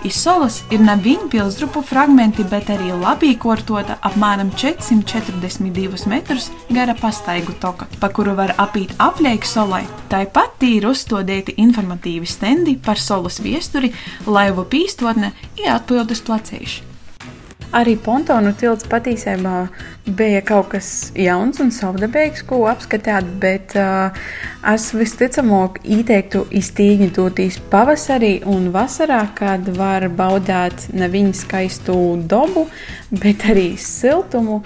palīgas. 0.04 0.06
Iz 0.06 0.22
solas 0.22 0.62
ir 0.70 0.80
ne 0.80 0.96
viņa 0.96 1.30
pilsdrupu 1.30 1.82
fragmenti, 1.82 2.44
bet 2.44 2.68
arī 2.68 2.92
labi 2.92 3.34
iekārtota 3.34 3.98
apmēram 4.02 4.50
442 4.56 6.06
metrus 6.08 6.50
gara 6.70 6.94
pastaigu 6.94 7.52
toka, 7.60 7.86
pa 8.00 8.08
kuru 8.08 8.34
var 8.34 8.54
apīt 8.58 8.94
aplieku 8.98 9.46
solai. 9.46 9.84
Tāpat 10.10 10.62
ir 10.62 10.86
uzstādīti 10.86 11.56
informatīvi 11.56 12.26
stendi 12.26 12.76
par 12.76 12.98
solas 12.98 13.40
viesturi, 13.40 13.92
laivu 14.26 14.64
pīstotne 14.64 15.32
un 15.58 15.70
atpildes 15.74 16.22
placējuši. 16.22 16.93
Arī 17.74 17.96
pontonu 17.98 18.52
tilts 18.54 18.86
patiesībā 18.86 19.64
bija 20.14 20.42
kaut 20.46 20.68
kas 20.74 20.88
jauns 21.18 21.58
un 21.62 21.72
savdabīgs, 21.74 22.44
ko 22.46 22.60
apskatīt, 22.70 23.32
bet 23.42 23.74
uh, 23.80 24.14
es 24.70 24.92
visticamāk 24.94 25.80
ieteiktu 25.82 26.44
iztīņi 26.54 27.10
doties 27.16 27.58
pavasarī 27.72 28.36
un 28.46 28.70
vasarā, 28.74 29.24
kad 29.34 29.66
var 29.74 30.06
baudīt 30.06 30.86
nevienu 30.94 31.34
skaistu 31.34 31.98
dabu, 32.30 32.68
bet 33.10 33.42
arī 33.50 33.72
siltumu. 33.80 34.62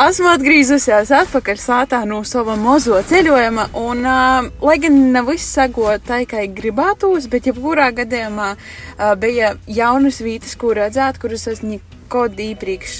Esmu 0.00 0.30
atgriezusies 0.30 1.10
atpakaļ 1.12 1.58
sātā 1.60 1.98
no 2.08 2.22
sava 2.24 2.54
mazo 2.56 2.96
ceļojuma, 3.04 3.66
un, 3.76 3.98
uh, 4.08 4.46
lai 4.64 4.76
gan 4.80 4.94
ne 5.12 5.20
viss 5.26 5.50
sagot 5.58 6.06
tā, 6.08 6.22
kā 6.30 6.46
gribētos, 6.56 7.26
bet 7.28 7.50
jebkurā 7.50 7.90
gadījumā 7.98 8.46
uh, 8.54 9.10
bija 9.20 9.50
jaunas 9.68 10.22
vietas, 10.24 10.54
kur 10.56 10.80
redzēt, 10.80 11.18
kuras 11.20 11.44
es 11.52 11.60
nekad 11.60 12.40
iepriekš 12.40 12.94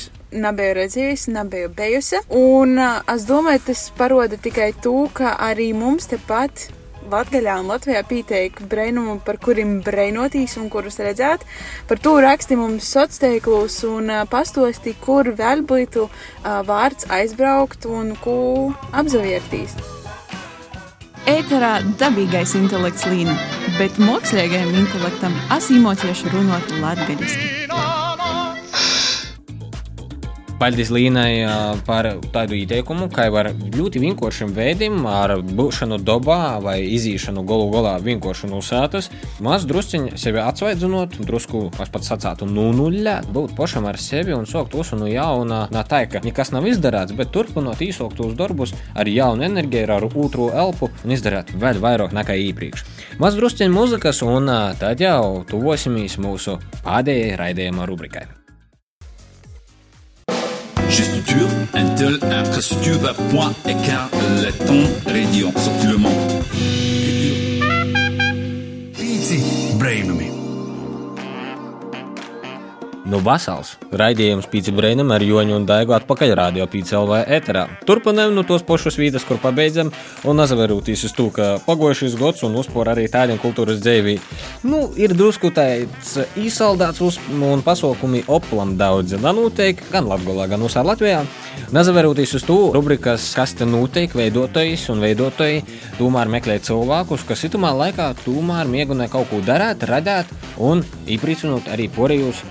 nebiju 0.45 0.75
redzējusi, 0.77 1.33
nebiju 1.39 1.71
bijusi. 1.79 2.21
Un 2.37 2.77
uh, 2.77 3.01
es 3.15 3.25
domāju, 3.31 3.65
tas 3.71 3.87
paroda 3.97 4.37
tikai 4.37 4.75
to, 4.85 5.07
ka 5.17 5.39
arī 5.49 5.71
mums 5.73 6.11
tepat 6.13 6.67
Latvijā 7.11 7.57
un 7.61 7.69
Latvijā 7.71 8.01
pieteikti 8.07 8.67
brainumu, 8.71 9.19
par 9.27 9.41
kuriem 9.43 9.81
brainotīs 9.85 10.57
un 10.61 10.69
kurus 10.73 11.01
redzēt. 11.03 11.43
Par 11.91 11.99
to 11.99 12.17
raksti 12.23 12.59
mums 12.59 12.87
sociālos 12.95 13.81
un 13.89 14.13
pastosti, 14.31 14.95
kur 15.03 15.33
vēl 15.37 15.65
būtu 15.67 16.07
vārds 16.69 17.09
aizbraukt 17.11 17.89
un 17.91 18.15
ko 18.23 18.37
apzavērtīs. 18.93 19.75
Ēterā 21.31 21.75
dabīgais 22.01 22.55
intelekts 22.59 23.05
līna, 23.11 23.37
bet 23.77 24.01
mākslīgajam 24.01 24.73
intelektam 24.81 25.37
asīmocieši 25.59 26.33
runāt 26.33 26.73
latgadiski. 26.81 28.10
Paldies 30.61 30.91
Līnai 30.93 31.49
par 31.87 32.05
tādu 32.35 32.53
ieteikumu, 32.59 33.07
ka 33.09 33.25
var 33.33 33.49
ļoti 33.57 34.03
vienkāršiem 34.03 34.51
veidiem, 34.53 34.99
ar 35.09 35.39
būšanu 35.41 35.97
dabā 36.05 36.59
vai 36.61 36.75
izīšanu 36.85 37.47
golu 37.49 37.71
galā 37.73 37.95
vienkārši 38.05 38.51
no 38.51 38.59
sētas, 38.61 39.09
maz 39.41 39.65
drusciņi 39.65 40.19
sevi 40.21 40.43
atsvaidzinot, 40.43 41.17
drusku, 41.25 41.63
es 41.81 41.93
pats 41.95 42.11
sacātu, 42.13 42.45
nu 42.45 42.67
nuļļēt, 42.77 43.31
būt 43.33 43.55
pašam 43.57 43.89
ar 43.89 43.97
sevi 43.97 44.37
un 44.37 44.45
sākt 44.51 44.77
visu 44.77 44.99
no 45.01 45.09
jauna. 45.09 45.63
Nā 45.73 45.85
tā, 45.89 46.03
ka 46.13 46.21
nekas 46.27 46.53
nav 46.53 46.69
izdarīts, 46.69 47.17
bet 47.17 47.33
turpinot 47.33 47.81
īsoktos 47.81 48.37
darbus 48.37 48.75
ar 48.93 49.09
jaunu 49.09 49.47
enerģiju, 49.49 49.87
ar 49.97 50.09
otru 50.11 50.51
elpu 50.53 50.91
un 50.93 51.15
izdarīt 51.17 51.55
vēl 51.57 51.81
vairāk 51.81 52.13
nekā 52.17 52.37
iepriekš. 52.51 52.85
Maz 53.23 53.41
drusciņi 53.41 53.73
muzikas 53.73 54.21
un 54.29 54.53
tad 54.83 55.01
jau 55.01 55.41
tuvosimies 55.49 56.19
mūsu 56.21 56.59
pēdējai 56.85 57.41
raidījuma 57.41 57.89
rubrikai. 57.89 58.27
Gestuture, 61.31 61.49
Intel, 61.75 62.19
infrastructure, 62.23 63.15
point, 63.31 63.55
écart, 63.67 64.11
letton, 64.43 64.83
radio, 65.07 65.53
circulement. 65.57 66.11
Pīci 68.99 69.39
brainumi. 69.79 70.40
Nu, 73.11 73.19
vasals 73.27 73.73
raidījums 73.91 74.47
Pīci 74.47 74.71
Brēnam 74.71 75.09
ar 75.11 75.23
Joņu 75.25 75.57
un 75.57 75.65
Daigu 75.67 75.97
atpakaļ 75.97 76.35
radio 76.39 76.67
Pīci 76.71 76.95
LV 76.95 77.25
ēterā. 77.35 77.65
Turpinām 77.89 78.37
no 78.37 78.45
tos 78.47 78.63
pašus 78.63 79.01
vīdes, 79.01 79.25
kur 79.27 79.41
pabeidzam, 79.43 79.91
un 80.31 80.39
nazaverūtīs 80.39 81.03
uz 81.09 81.15
to, 81.17 81.27
ka 81.35 81.49
pagojušais 81.65 82.15
gods 82.21 82.45
un 82.47 82.55
uzpor 82.61 82.93
arī 82.93 83.09
tādiem 83.11 83.41
kultūras 83.43 83.81
dzēvī. 83.83 84.15
Nu, 84.63 84.85
ir 84.95 85.17
drusku 85.19 85.51
tāds 85.57 86.13
īsaldāts 86.39 87.03
uz 87.03 87.19
un 87.35 87.65
pasaukumi 87.67 88.23
oplam 88.31 88.77
daudzi 88.79 89.19
nanūteik, 89.19 89.89
gan 89.91 90.07
Latgolā, 90.07 90.47
gan 90.53 90.63
usā 90.69 90.87
Latvijā. 90.87 91.25
Nazaverūtīs 91.75 92.37
uz 92.39 92.47
to 92.47 92.61
rubrikas, 92.77 93.27
kas 93.35 93.57
te 93.59 93.67
noteik 93.67 94.15
veidotājs 94.19 94.87
un 94.95 95.03
veidotāji, 95.03 95.65
tomēr 95.99 96.31
meklē 96.31 96.61
cilvēkus, 96.63 97.27
kas 97.27 97.43
itumā 97.51 97.75
laikā 97.75 98.13
tomēr 98.23 98.71
mēģina 98.71 99.11
kaut 99.11 99.33
ko 99.35 99.43
darīt, 99.43 99.83
radīt 99.91 100.31
un 100.63 100.85
īpriecinot 101.11 101.69
arī 101.75 101.91
porējus 101.95 102.45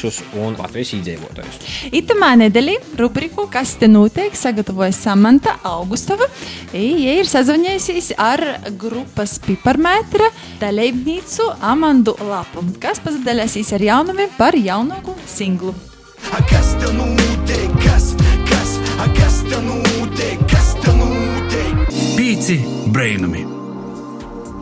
latgaļīšus 0.00 0.20
un 0.40 0.56
Latvijas 0.58 0.92
iedzīvotājus. 0.96 1.58
Itamā 1.92 2.36
nedēļā 2.40 2.76
rubriku, 2.98 3.48
kas 3.50 3.76
te 3.78 3.88
notiek, 3.88 4.34
sagatavoja 4.34 4.92
Samanta 4.92 5.58
Augustova. 5.62 6.26
Viņa 6.72 7.16
ir 7.20 7.28
sazvanījusies 7.28 8.14
ar 8.18 8.40
grupas 8.78 9.38
piparmetra 9.40 10.30
dalībnīcu 10.60 11.50
Amandu 11.60 12.16
Lapu, 12.20 12.64
kas 12.80 13.00
pasadalīsies 13.00 13.72
ar 13.76 13.82
jaunumiem 13.82 14.30
par 14.38 14.54
jaunāko 14.56 15.16
singlu. 15.26 15.74
Kas 16.48 16.74
tev 16.80 16.94
notiek? 16.94 17.70
Kas, 17.84 18.14
kas, 18.48 18.78
kas 19.16 19.42
tev 19.48 19.64
notiek? 19.64 20.38
Kas 20.50 20.74
tev 20.80 20.96
notiek? 21.00 21.88
Pīci 22.16 22.60
brainumi. 22.92 23.46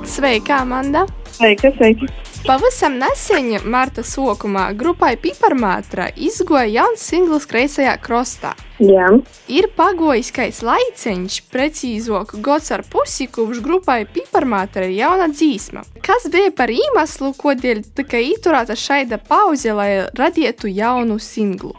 Sveika, 0.09 0.63
Amanda! 0.65 1.05
Sveika, 1.37 1.71
sveika! 1.77 2.28
Pavisam 2.47 2.95
nesen, 3.01 3.51
marta 3.67 4.05
sākumā, 4.07 4.69
grupai 4.79 5.17
Piparmātra 5.21 6.07
izgoja 6.15 6.69
jauns 6.71 7.03
singls 7.11 7.47
kreisajā 7.51 7.97
krostā. 8.05 8.53
Jā. 8.79 9.09
Ir 9.51 9.67
pagojis 9.77 10.31
kāds 10.37 10.61
laiciņš, 10.67 11.39
precīzāk, 11.51 12.37
gods 12.45 12.71
ar 12.77 12.85
pusi, 12.87 13.27
kopš 13.33 13.63
grupai 13.65 14.05
Piparmātra 14.07 14.87
ir 14.87 14.95
jauna 15.01 15.27
dzīsma. 15.33 15.83
Kas 16.05 16.29
bija 16.33 16.53
par 16.55 16.71
iemeslu, 16.73 17.33
kodēļ 17.41 17.83
tika 17.99 18.21
īturēta 18.23 18.79
šaida 18.79 19.19
pauze, 19.19 19.75
lai 19.75 19.91
radītu 20.17 20.71
jaunu 20.71 21.19
singlu? 21.19 21.75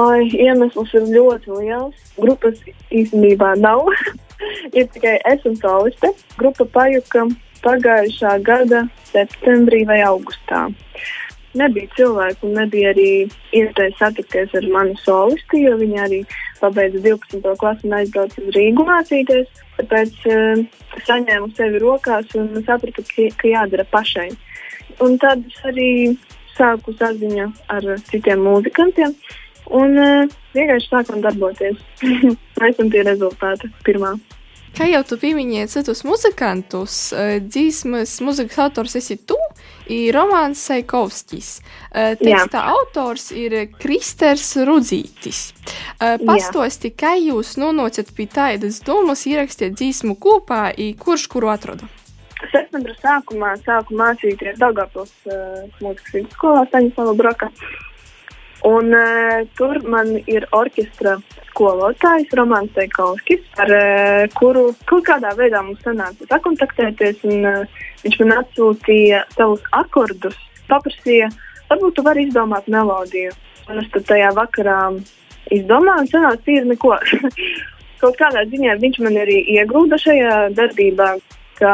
Oi, 0.00 0.26
iemesls 0.32 0.92
ir 0.98 1.06
ļoti 1.14 1.54
liels. 1.60 2.10
Grupas 2.18 2.58
īstenībā 2.90 3.54
nav. 3.62 3.86
ir 4.76 4.90
tikai 4.90 5.18
es 5.32 5.46
un 5.46 5.56
soliste. 5.60 6.12
Grupa 6.38 6.66
pajuka 6.66 7.26
pagājušā 7.64 8.36
gada 8.46 8.84
septembrī 9.10 9.84
vai 9.88 10.00
augustā. 10.06 10.68
Nebija 11.58 11.90
cilvēku, 11.96 12.46
un 12.46 12.60
nebija 12.60 12.92
arī 12.92 13.10
iespēja 13.58 13.96
satikties 13.98 14.52
ar 14.54 14.68
manu 14.70 14.94
solisti, 15.02 15.64
jo 15.64 15.74
viņa 15.80 16.04
arī 16.04 16.20
pabeidza 16.60 17.00
12. 17.02 17.56
klasi 17.58 17.88
un 17.88 17.96
aizbrauca 17.98 18.44
uz 18.44 18.52
Rīgu 18.54 18.86
mācīties. 18.86 19.48
Tāpēc 19.80 20.28
uh, 20.30 20.62
saņēmu 21.08 21.50
sevi 21.58 21.82
rokās 21.82 22.30
un 22.38 22.52
sapratu, 22.66 23.02
ka, 23.08 23.26
ka 23.42 23.50
jādara 23.50 23.86
pašai. 23.90 24.28
Un 25.02 25.18
tad 25.18 25.42
es 25.48 25.62
arī 25.66 25.90
sāku 26.54 26.94
saziņu 27.00 27.48
ar 27.74 27.88
citiem 28.10 28.44
mūzikantiem. 28.46 29.16
Un 29.74 29.98
uh, 29.98 30.36
vienkārši 30.54 30.92
sākām 30.92 31.24
darboties. 31.24 31.82
Mēs 32.60 32.76
esam 32.76 32.94
pie 32.94 33.02
rezultāta 33.06 33.70
pirmā. 33.86 34.14
Kā 34.76 34.86
jau 34.88 35.02
tu 35.04 35.18
pieminēji 35.20 35.68
citus 35.72 36.04
muzikantus, 36.06 36.96
dzīsmas 37.44 38.14
mūzikas 38.24 38.60
autors 38.64 38.96
esi 39.00 39.18
tu, 39.28 39.36
ir 39.90 40.14
Romanis 40.14 40.62
Saikovskis. 40.68 41.50
Teksta 41.90 42.62
Jā. 42.62 42.74
autors 42.76 43.30
ir 43.34 43.56
Kristers 43.80 44.52
Rudzītis. 44.68 45.50
Pastosti, 45.98 46.92
kā 46.94 47.16
jūs 47.18 47.56
nonācat 47.60 48.14
pie 48.16 48.28
tādas 48.30 48.80
domas 48.86 49.26
ierakstīt 49.28 49.74
dzīsmu 49.76 50.16
kopā, 50.22 50.70
kurš 51.02 51.26
kuru 51.34 51.50
atradu? 51.52 51.90
Septembra 52.48 52.94
sākumā 53.02 53.52
sāku 53.66 53.96
mācīties 53.98 54.58
Dagapils 54.60 55.12
uh, 55.28 55.66
mūzikas 55.82 56.14
vidusskolā 56.14 56.64
Staņislava 56.70 57.12
Broka. 57.18 57.50
Un 58.68 58.94
uh, 58.96 59.42
tur 59.58 59.82
man 59.84 60.14
ir 60.24 60.46
orķestra 60.56 61.18
skolotājs 61.50 62.32
Romanis 62.38 62.72
Teikovskis, 62.76 63.44
ar 63.62 63.74
uh, 63.76 64.24
kuru 64.38 64.70
kaut 64.90 65.06
kādā 65.08 65.34
veidā 65.38 65.62
mums 65.66 65.82
sanāca 65.84 66.28
sakontaktēties. 66.30 67.24
Un, 67.28 67.46
uh, 67.46 67.80
viņš 68.04 68.20
man 68.22 68.36
atsūtīja 68.40 69.24
savus 69.36 69.64
akordus, 69.76 70.38
paprasīja, 70.70 71.28
varbūt 71.70 71.98
tu 71.98 72.06
vari 72.06 72.26
izdomāt 72.28 72.70
melodiju. 72.72 73.34
Un 73.70 73.82
es 73.82 73.90
tajā 73.92 74.30
vakarā 74.34 74.78
izdomāju, 75.52 76.06
un 76.06 76.10
sanāca 76.14 76.46
tīri 76.46 76.72
neko. 76.72 76.96
kaut 78.00 78.16
kādā 78.20 78.46
ziņā 78.48 78.78
viņš 78.80 78.98
man 79.04 79.18
arī 79.20 79.38
iegrūda 79.56 79.98
šajā 80.00 80.34
darbībā, 80.56 81.12
ka 81.60 81.72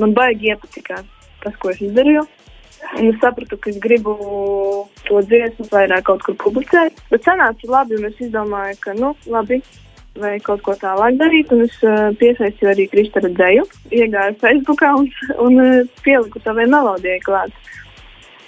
man 0.00 0.14
baigi 0.16 0.52
iepatikās 0.52 1.06
tas, 1.42 1.56
ko 1.62 1.72
es 1.72 1.82
izdarīju. 1.82 2.24
Es 2.94 3.18
sapratu, 3.20 3.58
ka 3.58 3.70
es 3.70 3.80
gribu 3.82 4.14
to 5.06 5.20
dziesmu 5.28 5.66
vairāk 5.72 6.06
kaut 6.06 6.22
kur 6.24 6.36
publicēt. 6.40 7.02
Bet 7.10 7.26
sanāca 7.26 7.68
labi, 7.68 7.98
un 7.98 8.08
es 8.08 8.20
izdomāju, 8.22 8.78
ka, 8.80 8.94
nu, 8.96 9.12
labi, 9.32 9.58
vai 10.20 10.36
kaut 10.44 10.62
ko 10.64 10.76
tālāk 10.80 11.18
darīt. 11.20 11.52
Un 11.52 11.64
es 11.66 11.76
uh, 11.84 12.08
piesaistīju 12.20 12.72
arī 12.72 12.86
Kristēnu 12.92 13.32
Dēju, 13.36 13.66
iegāju 14.00 14.38
Facebookā 14.42 14.92
un, 15.00 15.10
un 15.46 15.62
uh, 15.62 15.96
pieliku 16.06 16.42
savai 16.44 16.68
melodijai 16.70 17.20
klāt. 17.26 17.54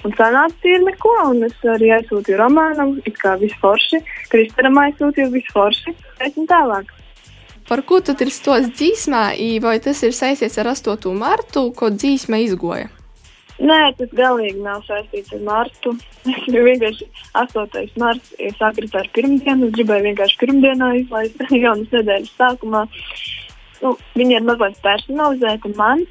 Un 0.06 0.14
sanāca 0.14 0.54
tīri 0.62 0.84
neko, 0.86 1.14
un 1.32 1.42
es 1.48 1.56
arī 1.66 1.90
aizsūtīju 1.96 2.38
romānam, 2.38 2.94
it 3.08 3.18
kā 3.18 3.34
viss 3.40 3.58
forši. 3.62 4.00
Kristēnam 4.30 4.78
aizsūtīju 4.84 5.32
viss 5.34 5.54
forši. 5.56 5.96
Pēc 6.20 6.38
tam 6.38 6.46
tālāk. 6.50 6.94
Par 7.68 7.82
ko 7.84 7.98
tu 8.00 8.14
ir 8.24 8.30
stos 8.32 8.70
dzīsmā, 8.70 9.24
vai 9.60 9.74
tas 9.84 9.98
ir 10.06 10.14
saistīts 10.16 10.56
ar 10.62 10.70
8. 10.72 11.10
martu, 11.12 11.66
ko 11.76 11.90
dzīsma 11.92 12.38
izgoja? 12.46 12.88
Nē, 13.58 13.78
tas 13.98 14.10
galīgi 14.14 14.60
nav 14.62 14.84
saistīts 14.86 15.34
ar 15.34 15.42
Martu. 15.46 15.96
Es 16.28 16.44
vienkārši 16.52 17.06
8. 17.40 17.94
marts 17.98 18.34
sakrita 18.58 19.00
ar 19.02 19.08
pirmdienu. 19.14 19.68
Es 19.68 19.74
gribēju 19.74 20.04
vienkārši 20.10 20.38
pirmdienā 20.42 20.90
izlaist 21.00 21.40
jaunas 21.64 21.94
nedēļas 21.94 22.34
sākumā. 22.38 22.84
Nu, 23.82 23.94
viņa 24.18 24.36
ir 24.38 24.46
mazliet 24.46 24.78
personalizēta 24.84 25.72
man, 25.78 26.04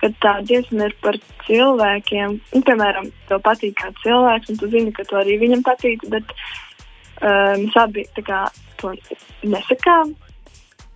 kad 0.00 0.14
tā 0.24 0.34
dziesma 0.48 0.88
ir 0.88 0.96
par 1.04 1.18
cilvēkiem. 1.46 2.38
Nu, 2.54 2.62
piemēram, 2.68 3.10
tev 3.28 3.42
patīk 3.44 3.76
kāds 3.82 4.00
cilvēks, 4.04 4.52
un 4.52 4.60
tu 4.60 4.70
zini, 4.72 4.94
ka 4.96 5.04
tu 5.08 5.18
arī 5.20 5.36
viņam 5.42 5.64
patīk. 5.66 6.06
Bet 6.12 6.32
uh, 6.32 7.56
mēs 7.58 7.76
abi 7.80 8.06
kā 8.16 8.46
to 8.80 8.94
nesakām, 9.44 10.14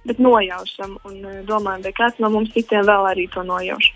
bet 0.08 0.22
nojaušam 0.22 0.96
un 1.08 1.20
uh, 1.20 1.40
domājam, 1.48 1.84
vai 1.88 1.94
kāds 2.00 2.22
no 2.22 2.32
mums 2.32 2.52
citiem 2.56 2.86
vēl 2.88 3.10
arī 3.12 3.28
to 3.32 3.44
nojauš. 3.48 3.92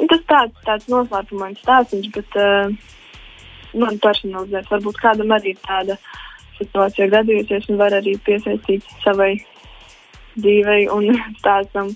Un 0.00 0.10
tas 0.10 0.22
tāds, 0.30 0.58
tāds 0.66 0.88
noslēpumains 0.90 1.60
stāstījums, 1.62 2.10
bet 2.14 2.38
uh, 2.40 2.72
man 3.78 3.98
personalizēts. 4.02 4.70
Varbūt 4.72 5.00
kādam 5.02 5.34
arī 5.36 5.54
ir 5.54 5.60
tāda 5.64 5.98
situācija 6.58 7.10
gadījusies 7.12 7.68
un 7.70 7.80
var 7.80 7.96
arī 7.96 8.16
piesaistīt 8.26 8.86
savai 9.04 9.34
dzīvei 10.36 10.86
un 10.92 11.12
stāstam. 11.40 11.92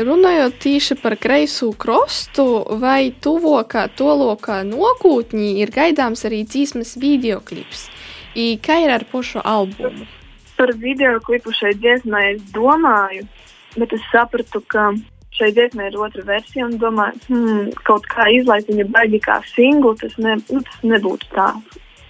Runājot 0.00 0.54
tieši 0.62 0.96
par 1.02 1.16
kreiso 1.20 1.72
krostu, 1.76 2.44
vai 2.80 3.10
tuvākā, 3.12 3.84
tolokā 3.98 4.62
nākotnē 4.64 5.50
ir 5.60 5.72
gaidāms 5.74 6.24
arī 6.24 6.44
dzīsmas 6.48 6.94
videoklips? 7.02 7.88
I 8.38 8.54
kā 8.62 8.78
ir 8.84 8.94
ar 8.94 9.04
pašu 9.10 9.42
albumu? 9.44 10.06
Par 10.56 10.72
video 10.78 11.18
klipu 11.24 11.52
šai 11.56 11.74
dziesmai 11.76 12.22
es 12.30 12.42
domāju, 12.54 13.26
bet 13.76 13.92
es 13.96 14.06
sapratu, 14.12 14.62
ka 14.62 14.92
šai 15.36 15.50
dziesmai 15.56 15.88
ir 15.90 15.98
otra 16.00 16.24
versija 16.26 16.66
un 16.66 16.76
domāju, 16.80 17.20
hmm, 17.28 17.70
kaut 17.86 18.06
kā 18.10 18.26
izlaist 18.34 18.70
viņu 18.70 18.88
baigi 18.94 19.20
kā 19.24 19.38
singlu, 19.52 19.94
tas, 20.00 20.16
ne, 20.18 20.36
nu, 20.50 20.62
tas 20.66 20.82
nebūtu 20.86 21.30
tā 21.34 21.48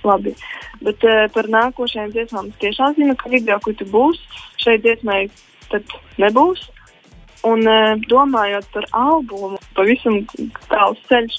labi. 0.06 0.34
Bet 0.80 1.04
uh, 1.04 1.26
par 1.34 1.48
nākošajām 1.52 2.12
dziesmām 2.14 2.50
es 2.50 2.60
tiešām 2.62 2.96
zinu, 2.96 3.16
ka 3.20 3.32
video 3.32 3.58
klipi 3.64 3.86
būs. 3.92 4.20
Šai 4.60 4.78
dziesmai 4.80 5.26
tad 5.70 5.96
nebūs. 6.20 6.64
Un 7.48 7.64
uh, 7.68 7.96
domājot 8.08 8.66
par 8.74 8.86
albumu, 8.96 9.60
pavisam 9.76 10.22
tāls 10.68 11.00
ceļš 11.08 11.38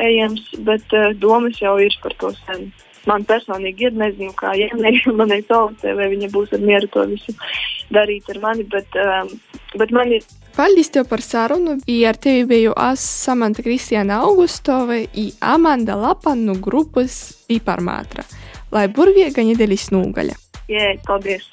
ejams, 0.00 0.48
bet 0.66 0.96
uh, 0.96 1.12
domas 1.20 1.60
jau 1.60 1.76
ir 1.80 1.94
par 2.04 2.16
to 2.20 2.32
sen. 2.44 2.70
Man 3.08 3.24
personīgi 3.26 3.88
ir, 3.88 3.96
nezinu, 3.98 4.32
kā 4.38 4.52
Jēnai, 4.54 4.94
manai 5.20 5.40
solistē, 5.48 5.96
vai 5.98 6.06
viņa 6.12 6.28
būs 6.32 6.52
ar 6.54 6.62
mieru 6.62 6.88
to 6.92 7.06
visu 7.10 7.34
darīt 7.92 8.28
ar 8.30 8.38
mani, 8.44 8.64
bet, 8.72 9.00
um, 9.00 9.32
bet 9.80 9.92
man 9.92 10.12
ir 10.14 10.24
Paldies 10.56 10.90
tev 10.92 11.08
par 11.08 11.22
sarunu. 11.24 11.78
I 11.86 12.04
ar 12.06 12.16
tevi 12.20 12.44
biju 12.48 12.74
es 12.90 13.00
Samanta 13.24 13.62
Kristiāna 13.64 14.20
Augustova 14.26 14.98
un 15.00 15.30
Amanda 15.40 15.96
Lapa 15.96 16.34
no 16.34 16.54
grupas 16.54 17.44
Piparmātra. 17.48 18.24
Lai 18.72 18.86
burviega 18.88 19.44
nedēļas 19.44 19.90
nūgaļa. 19.92 20.36
Jā, 20.72 20.92
paldies! 21.06 21.48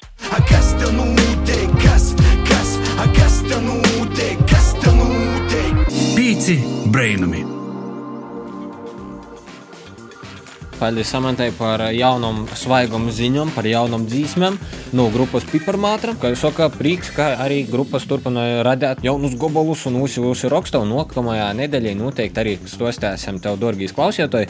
Kas 0.48 0.72
tev 0.80 0.92
notiek? 0.96 1.68
Kas, 1.82 2.12
kas, 2.48 2.74
kas 3.16 3.40
tev 3.48 3.64
notiek? 3.66 4.44
Kas 4.48 4.74
tev 4.80 5.00
notiek? 5.00 5.86
Pīci 6.16 6.60
brainami! 6.92 7.49
Paldies 10.80 11.10
Samantai 11.12 11.50
par 11.52 11.82
jaunam 11.92 12.46
svaigam 12.56 13.10
ziņām, 13.12 13.50
par 13.52 13.66
jaunam 13.68 14.06
dzīsmēm 14.08 14.54
no 14.96 15.04
grupas 15.12 15.44
Piparmātra. 15.44 16.14
Kā 16.16 16.30
jau 16.32 16.38
saka, 16.46 16.70
prieks, 16.72 17.10
ka 17.12 17.34
arī 17.44 17.58
grupas 17.68 18.06
turpināja 18.08 18.62
radīt 18.64 19.02
jaunus 19.04 19.36
gobolus 19.36 19.84
un 19.90 19.98
uzsūsi 20.00 20.48
rakstu. 20.48 20.80
Un 20.80 20.94
nākamajā 20.94 21.50
nedēļā 21.58 21.92
noteikti 21.98 22.40
arī 22.40 22.56
stostēsim 22.64 23.42
tev, 23.44 23.60
dārgīs 23.60 23.92
klausītāji, 23.92 24.48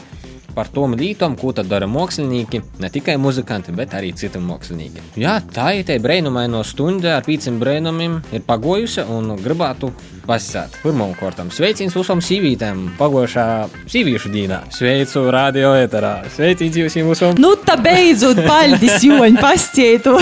par 0.55 0.71
tām 0.73 0.95
lietām, 0.99 1.35
ko 1.39 1.53
tad 1.55 1.69
dara 1.71 1.87
mākslinieki, 1.89 2.61
ne 2.81 2.89
tikai 2.93 3.17
muzikanti, 3.21 3.73
bet 3.75 3.95
arī 3.97 4.13
citi 4.17 4.41
mākslinieki. 4.41 5.03
Jā, 5.21 5.39
tā 5.53 5.71
ir 5.79 5.87
tā 5.87 5.97
brīnumaino 6.01 6.63
stunda 6.67 7.17
ar 7.17 7.27
pīciem 7.27 7.59
brīnumiem 7.61 8.19
ir 8.31 8.43
pagojusi 8.47 9.05
un 9.11 9.35
gribētu 9.41 9.91
pasakāt. 10.27 10.77
Pirmkārt, 10.83 11.39
sveiciens 11.53 11.95
visam 11.97 12.21
sīvītēm 12.23 12.83
pagošā 12.99 13.45
sīvīšu 13.91 14.31
dienā. 14.33 14.61
Sveicu 14.73 15.25
radio 15.33 15.73
eterā. 15.77 16.13
Sveiciens 16.35 16.77
jums 16.77 16.97
visam! 16.97 17.37
Nu, 17.41 17.53
tā 17.65 17.77
beidzot, 17.81 18.41
paldies, 18.47 19.01
Joņ, 19.05 19.39
pasciētu 19.41 20.15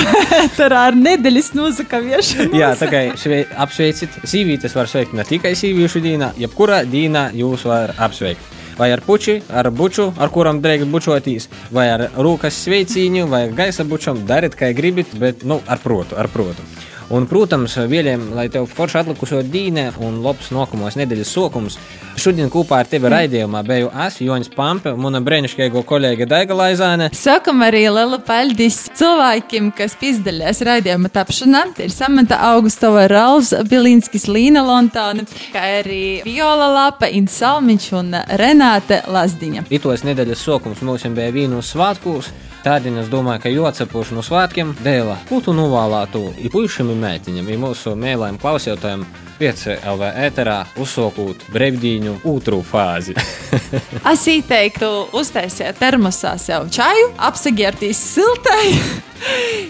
ar 0.79 0.97
nedēļas 0.97 1.51
nozakaviešanu. 1.57 2.55
Jā, 2.57 2.73
tā 2.79 2.89
kā 2.91 3.03
svei, 3.19 3.43
apsveicit, 3.65 4.21
sīvītes 4.29 4.77
var 4.77 4.89
sveikt 4.91 5.17
ne 5.17 5.25
tikai 5.27 5.55
sīvīšu 5.59 6.03
dienā, 6.05 6.33
jebkurā 6.39 6.83
dienā 6.89 7.29
jūs 7.37 7.67
var 7.69 7.95
apsveikt. 7.97 8.58
Vai 8.79 8.93
ar 8.95 9.01
puči, 9.03 9.41
ar 9.51 9.67
buču, 9.75 10.05
ar 10.15 10.31
kuram 10.31 10.61
drēgt 10.63 10.87
bučotīs, 10.87 11.49
vai 11.75 11.89
ar 11.91 12.05
rūkas 12.15 12.61
sveicīņu, 12.63 13.25
vai 13.27 13.41
gaisa 13.51 13.83
bučam, 13.83 14.21
dariet, 14.29 14.55
kā 14.55 14.71
gribat, 14.71 15.11
bet 15.19 15.43
nu, 15.43 15.59
ar 15.67 15.81
protu, 15.83 16.15
ar 16.15 16.31
protu. 16.31 16.63
Un, 17.09 17.25
protams, 17.25 17.73
vēlējām, 17.89 18.27
lai 18.37 18.45
tev 18.53 18.67
forši 18.69 18.99
atlikušo 18.99 19.39
dīne 19.49 19.87
un 20.05 20.19
labs 20.21 20.51
nākamos 20.53 20.93
nedēļas 20.99 21.31
sokums. 21.33 21.77
Šodien 22.19 22.51
kopā 22.53 22.83
ar 22.83 22.89
tevi 22.89 23.09
raidījumā 23.09 23.63
biju 23.65 23.87
es, 24.05 24.19
Joņš 24.21 24.51
Pampe, 24.53 24.91
un 24.93 25.01
mana 25.01 25.21
brīnišķīga 25.25 25.81
kolēģe 25.89 26.27
Daiga 26.29 26.57
Laizāne. 26.59 27.07
Sakam 27.17 27.63
arī 27.65 27.87
liela 27.87 28.19
paldies 28.27 28.77
cilvēkiem, 28.99 29.71
kas 29.77 29.95
piedalījās 29.97 30.61
raidījuma 30.67 31.09
tapšanā. 31.15 31.63
Tie 31.79 31.87
ir 31.87 31.95
Samanta 31.95 32.37
Augustova, 32.51 33.07
Ralfs 33.09 33.55
Bilinskis, 33.71 34.27
Līna 34.29 34.61
Lontone, 34.67 35.25
kā 35.55 35.65
arī 35.79 36.03
Viola 36.27 36.69
Lapa, 36.75 37.09
Insalmiņš 37.09 37.89
un 38.03 38.13
Renāte 38.43 39.01
Lazdiņa. 39.09 39.65
Itos 39.73 40.05
nedēļas 40.05 40.45
sokums 40.45 40.85
mums 40.85 41.09
bija 41.09 41.33
vīnu 41.33 41.65
svētkos. 41.65 42.29
Tādien 42.59 42.97
es 42.99 43.07
domāju, 43.07 43.39
ka 43.45 43.51
jāatcepuši 43.53 44.17
no 44.17 44.23
svētkiem 44.25 44.73
dēļ, 44.83 45.13
ko 45.29 45.39
tu 45.43 45.53
novēlētu 45.55 46.23
ir 46.43 46.51
puišiem 46.51 46.89
un 46.91 46.99
meitiņam, 47.05 47.47
ir 47.47 47.61
mūsu 47.61 47.95
mēlēm 47.95 48.39
klausītājiem. 48.41 49.05
5 49.39 49.61
LV 49.87 50.07
ēterā 50.25 50.57
uzsākot 50.83 51.45
brīvdīņu 51.53 52.17
otru 52.27 52.59
fāzi. 52.67 53.15
Es 54.11 54.25
ieteiktu 54.27 54.89
uztaisīt 55.15 55.79
termosā 55.79 56.33
sev 56.41 56.67
čaju, 56.75 57.13
apsigērties 57.29 58.01
siltai, 58.17 58.73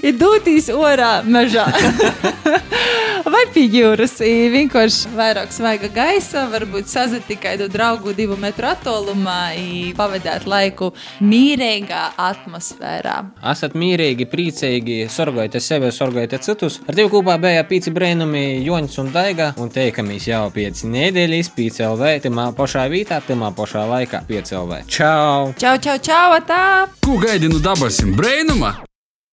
ir 0.06 0.18
doties 0.20 0.70
orā 0.74 1.20
mežā. 1.26 1.68
Vai 3.30 3.44
pie 3.54 3.66
jūras, 3.68 4.16
i 4.24 4.48
vienkārši 4.52 5.12
vairāk 5.14 5.52
svaiga 5.54 5.90
gaisa, 5.94 6.46
varbūt 6.52 6.90
sazīt 6.90 7.30
kādu 7.42 7.68
draugu 7.72 8.14
divu 8.16 8.38
metru 8.40 8.70
attālumā, 8.72 9.52
pavadīt 9.98 10.48
laiku 10.50 10.92
mīrīgā 11.22 12.02
atmosfērā. 12.20 13.18
Esat 13.52 13.76
mīrīgi, 13.80 14.28
priecīgi, 14.32 15.00
sorgojat 15.12 15.60
sevi, 15.62 15.92
sorgojat 15.94 16.40
citus. 16.46 16.80
Ar 16.88 16.98
tevi 16.98 17.12
kopā 17.12 17.38
bija 17.42 17.66
pīci 17.68 17.94
brēnumi 17.96 18.64
Joņš 18.66 19.00
un 19.04 19.14
Daiga, 19.14 19.52
un 19.60 19.72
teikamies 19.74 20.30
jau 20.30 20.46
pieci 20.56 20.90
nedēļas, 20.90 21.54
pīci 21.56 21.86
LV, 21.86 22.14
timā 22.26 22.50
pašā 22.58 22.88
vietā, 22.92 23.22
timā 23.26 23.52
pašā 23.56 23.86
laikā, 23.94 24.24
pieci 24.30 24.58
LV. 24.58 24.86
Čau! 24.90 25.54
Čau, 25.60 25.78
čau, 25.78 25.98
čau, 26.02 26.38
tā! 26.48 26.64
Ko 27.06 27.20
gaidi 27.22 27.52
no 27.52 27.62
dabasim 27.64 28.16
brēnuma? 28.18 28.89